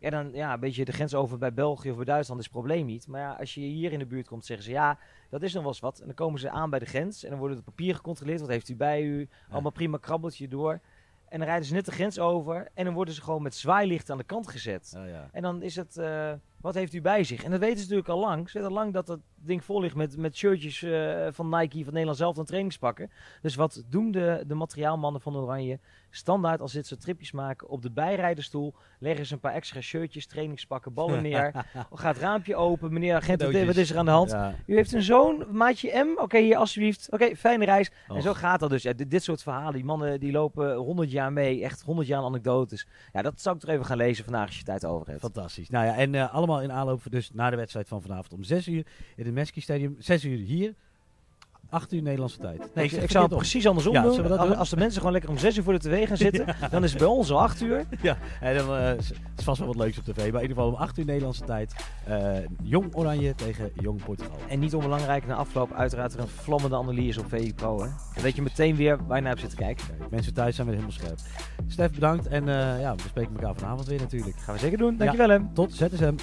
En 0.00 0.10
dan 0.10 0.30
ja, 0.32 0.52
een 0.52 0.60
beetje 0.60 0.84
de 0.84 0.92
grens 0.92 1.14
over 1.14 1.38
bij 1.38 1.54
België 1.54 1.90
of 1.90 1.96
bij 1.96 2.04
Duitsland 2.04 2.40
is 2.40 2.46
het 2.46 2.54
probleem 2.54 2.86
niet. 2.86 3.06
Maar 3.06 3.20
ja, 3.20 3.32
als 3.32 3.54
je 3.54 3.60
hier 3.60 3.92
in 3.92 3.98
de 3.98 4.06
buurt 4.06 4.28
komt, 4.28 4.44
zeggen 4.44 4.66
ze 4.66 4.72
ja, 4.72 4.98
dat 5.30 5.42
is 5.42 5.52
nog 5.52 5.62
wel 5.62 5.72
eens 5.72 5.80
wat. 5.80 5.98
En 5.98 6.06
dan 6.06 6.14
komen 6.14 6.40
ze 6.40 6.50
aan 6.50 6.70
bij 6.70 6.78
de 6.78 6.86
grens 6.86 7.24
en 7.24 7.30
dan 7.30 7.38
wordt 7.38 7.54
het 7.54 7.64
papier 7.64 7.94
gecontroleerd. 7.94 8.40
Wat 8.40 8.48
heeft 8.48 8.68
u 8.68 8.76
bij 8.76 9.02
u? 9.02 9.28
Allemaal 9.50 9.72
prima 9.72 9.98
krabbeltje 9.98 10.48
door. 10.48 10.80
En 11.28 11.38
dan 11.38 11.48
rijden 11.48 11.66
ze 11.66 11.74
net 11.74 11.84
de 11.84 11.92
grens 11.92 12.18
over 12.18 12.68
en 12.74 12.84
dan 12.84 12.94
worden 12.94 13.14
ze 13.14 13.22
gewoon 13.22 13.42
met 13.42 13.54
zwaailicht 13.54 14.10
aan 14.10 14.18
de 14.18 14.24
kant 14.24 14.48
gezet. 14.48 14.94
Oh, 14.96 15.08
ja. 15.08 15.28
En 15.32 15.42
dan 15.42 15.62
is 15.62 15.76
het, 15.76 15.96
uh, 15.96 16.32
wat 16.64 16.74
heeft 16.74 16.94
u 16.94 17.00
bij 17.00 17.24
zich? 17.24 17.44
En 17.44 17.50
dat 17.50 17.60
weten 17.60 17.76
ze 17.76 17.82
natuurlijk 17.82 18.08
al 18.08 18.18
lang. 18.18 18.50
Ze 18.50 18.58
weten 18.58 18.72
al 18.72 18.82
lang 18.82 18.92
dat 18.92 19.06
dat 19.06 19.18
ding 19.34 19.64
vol 19.64 19.80
ligt 19.80 19.94
met, 19.94 20.16
met 20.16 20.36
shirtjes 20.36 20.82
uh, 20.82 21.26
van 21.30 21.48
Nike, 21.48 21.84
van 21.84 21.92
Nederland 21.92 22.16
zelf, 22.18 22.38
en 22.38 22.44
trainingspakken. 22.44 23.10
Dus 23.42 23.54
wat 23.54 23.82
doen 23.88 24.10
de, 24.10 24.44
de 24.46 24.54
materiaalmannen 24.54 25.20
van 25.20 25.36
Oranje? 25.36 25.78
Standaard 26.10 26.60
als 26.60 26.72
dit 26.72 26.86
soort 26.86 27.00
tripjes 27.00 27.32
maken, 27.32 27.68
op 27.68 27.82
de 27.82 27.90
bijrijderstoel 27.90 28.74
leggen 28.98 29.26
ze 29.26 29.34
een 29.34 29.40
paar 29.40 29.52
extra 29.52 29.80
shirtjes, 29.80 30.26
trainingspakken, 30.26 30.94
ballen 30.94 31.22
neer. 31.28 31.64
gaat 31.92 32.14
het 32.14 32.22
raampje 32.22 32.56
open, 32.56 32.92
meneer 32.92 33.14
agent, 33.14 33.42
wat 33.42 33.76
is 33.76 33.90
er 33.90 33.98
aan 33.98 34.04
de 34.04 34.10
hand? 34.10 34.30
Ja. 34.30 34.54
U 34.66 34.74
heeft 34.74 34.92
een 34.92 35.02
zoon, 35.02 35.46
maatje 35.50 36.04
M, 36.04 36.10
oké 36.10 36.22
okay, 36.22 36.42
hier 36.42 36.56
alsjeblieft. 36.56 37.06
Oké, 37.10 37.22
okay, 37.22 37.36
fijne 37.36 37.64
reis. 37.64 37.90
Och. 38.08 38.16
En 38.16 38.22
zo 38.22 38.34
gaat 38.34 38.60
dat 38.60 38.70
dus. 38.70 38.82
Ja, 38.82 38.92
dit, 38.92 39.10
dit, 39.10 39.22
soort 39.22 39.42
verhalen, 39.42 39.72
die 39.72 39.84
mannen 39.84 40.20
die 40.20 40.32
lopen 40.32 40.74
100 40.74 41.10
jaar 41.10 41.32
mee, 41.32 41.62
echt 41.62 41.82
100 41.82 42.06
jaar 42.08 42.22
anekdotes. 42.22 42.86
Ja, 43.12 43.22
dat 43.22 43.40
zou 43.40 43.54
ik 43.54 43.60
toch 43.60 43.70
even 43.70 43.84
gaan 43.84 43.96
lezen 43.96 44.24
vandaag 44.24 44.46
als 44.46 44.58
je 44.58 44.64
tijd 44.64 44.84
over 44.84 45.08
hebt. 45.08 45.20
Fantastisch. 45.20 45.70
Nou 45.70 45.86
ja, 45.86 45.96
en 45.96 46.12
uh, 46.12 46.34
allemaal 46.34 46.53
in 46.62 46.72
aanloop 46.72 47.02
dus 47.10 47.30
naar 47.32 47.50
de 47.50 47.56
wedstrijd 47.56 47.88
van 47.88 48.02
vanavond 48.02 48.32
om 48.32 48.42
6 48.44 48.68
uur 48.68 48.86
in 49.16 49.24
het 49.24 49.34
Meski 49.34 49.60
Stadium. 49.60 49.96
6 49.98 50.24
uur 50.24 50.38
hier. 50.38 50.74
8 51.70 51.92
uur 51.92 52.02
Nederlandse 52.02 52.38
tijd. 52.38 52.70
Nee, 52.74 52.84
ik, 52.84 52.92
ik 52.92 53.10
zou 53.10 53.24
het 53.24 53.36
precies 53.36 53.66
andersom 53.66 53.92
Ja, 53.94 54.02
doen. 54.02 54.22
dat 54.22 54.38
als, 54.38 54.48
doen? 54.48 54.56
als 54.56 54.70
de 54.70 54.76
mensen 54.76 54.96
gewoon 54.98 55.12
lekker 55.12 55.30
om 55.30 55.38
6 55.38 55.56
uur 55.56 55.62
voor 55.62 55.72
de 55.72 55.78
tv 55.78 56.08
gaan 56.08 56.16
zitten, 56.28 56.56
dan 56.70 56.84
is 56.84 56.90
het 56.90 56.98
bij 56.98 57.08
ons 57.08 57.30
al 57.30 57.40
8 57.40 57.62
uur. 57.62 57.84
Ja, 58.02 58.16
en 58.40 58.56
dan 58.56 58.76
eh, 58.76 58.98
is 58.98 59.12
vast 59.36 59.58
wel 59.58 59.68
wat 59.68 59.76
leuks 59.76 59.98
op 59.98 60.04
tv. 60.04 60.16
Maar 60.16 60.26
in 60.26 60.32
ieder 60.48 60.48
geval 60.48 60.66
om 60.66 60.74
8 60.74 60.98
uur 60.98 61.04
Nederlandse 61.04 61.44
tijd. 61.44 61.74
eh, 62.06 62.32
jong 62.62 62.94
Oranje 62.96 63.34
tegen 63.34 63.70
Jong 63.80 64.04
Portugal. 64.04 64.36
En 64.48 64.58
niet 64.58 64.74
onbelangrijk, 64.74 65.26
na 65.26 65.34
afloop 65.34 65.72
uiteraard 65.72 66.12
weer 66.14 66.22
een 66.22 66.28
vlammende 66.28 66.76
analyse 66.76 67.20
op 67.20 67.28
VI 67.28 67.54
Pro. 67.54 67.82
Hè. 67.82 67.88
Dan 68.14 68.22
weet 68.22 68.36
je 68.36 68.42
meteen 68.42 68.76
weer 68.76 68.96
waar 69.06 69.16
je 69.16 69.22
naar 69.22 69.30
hebt 69.36 69.40
zitten 69.40 69.58
kijken. 69.58 69.86
Kijk, 69.98 70.10
mensen 70.10 70.34
thuis 70.34 70.54
zijn 70.54 70.66
weer 70.66 70.76
helemaal 70.76 70.98
scherp. 70.98 71.18
Stef, 71.68 71.90
bedankt. 71.92 72.26
En 72.26 72.48
eh, 72.48 72.80
ja, 72.80 72.94
we 72.94 73.02
spreken 73.08 73.34
elkaar 73.34 73.54
vanavond 73.54 73.86
weer 73.86 74.00
natuurlijk. 74.00 74.36
Gaan 74.36 74.54
we 74.54 74.60
zeker 74.60 74.78
doen. 74.78 74.96
Dankjewel 74.96 75.28
hem. 75.28 75.50
Tot 75.54 75.72
ZSM. 75.72 76.14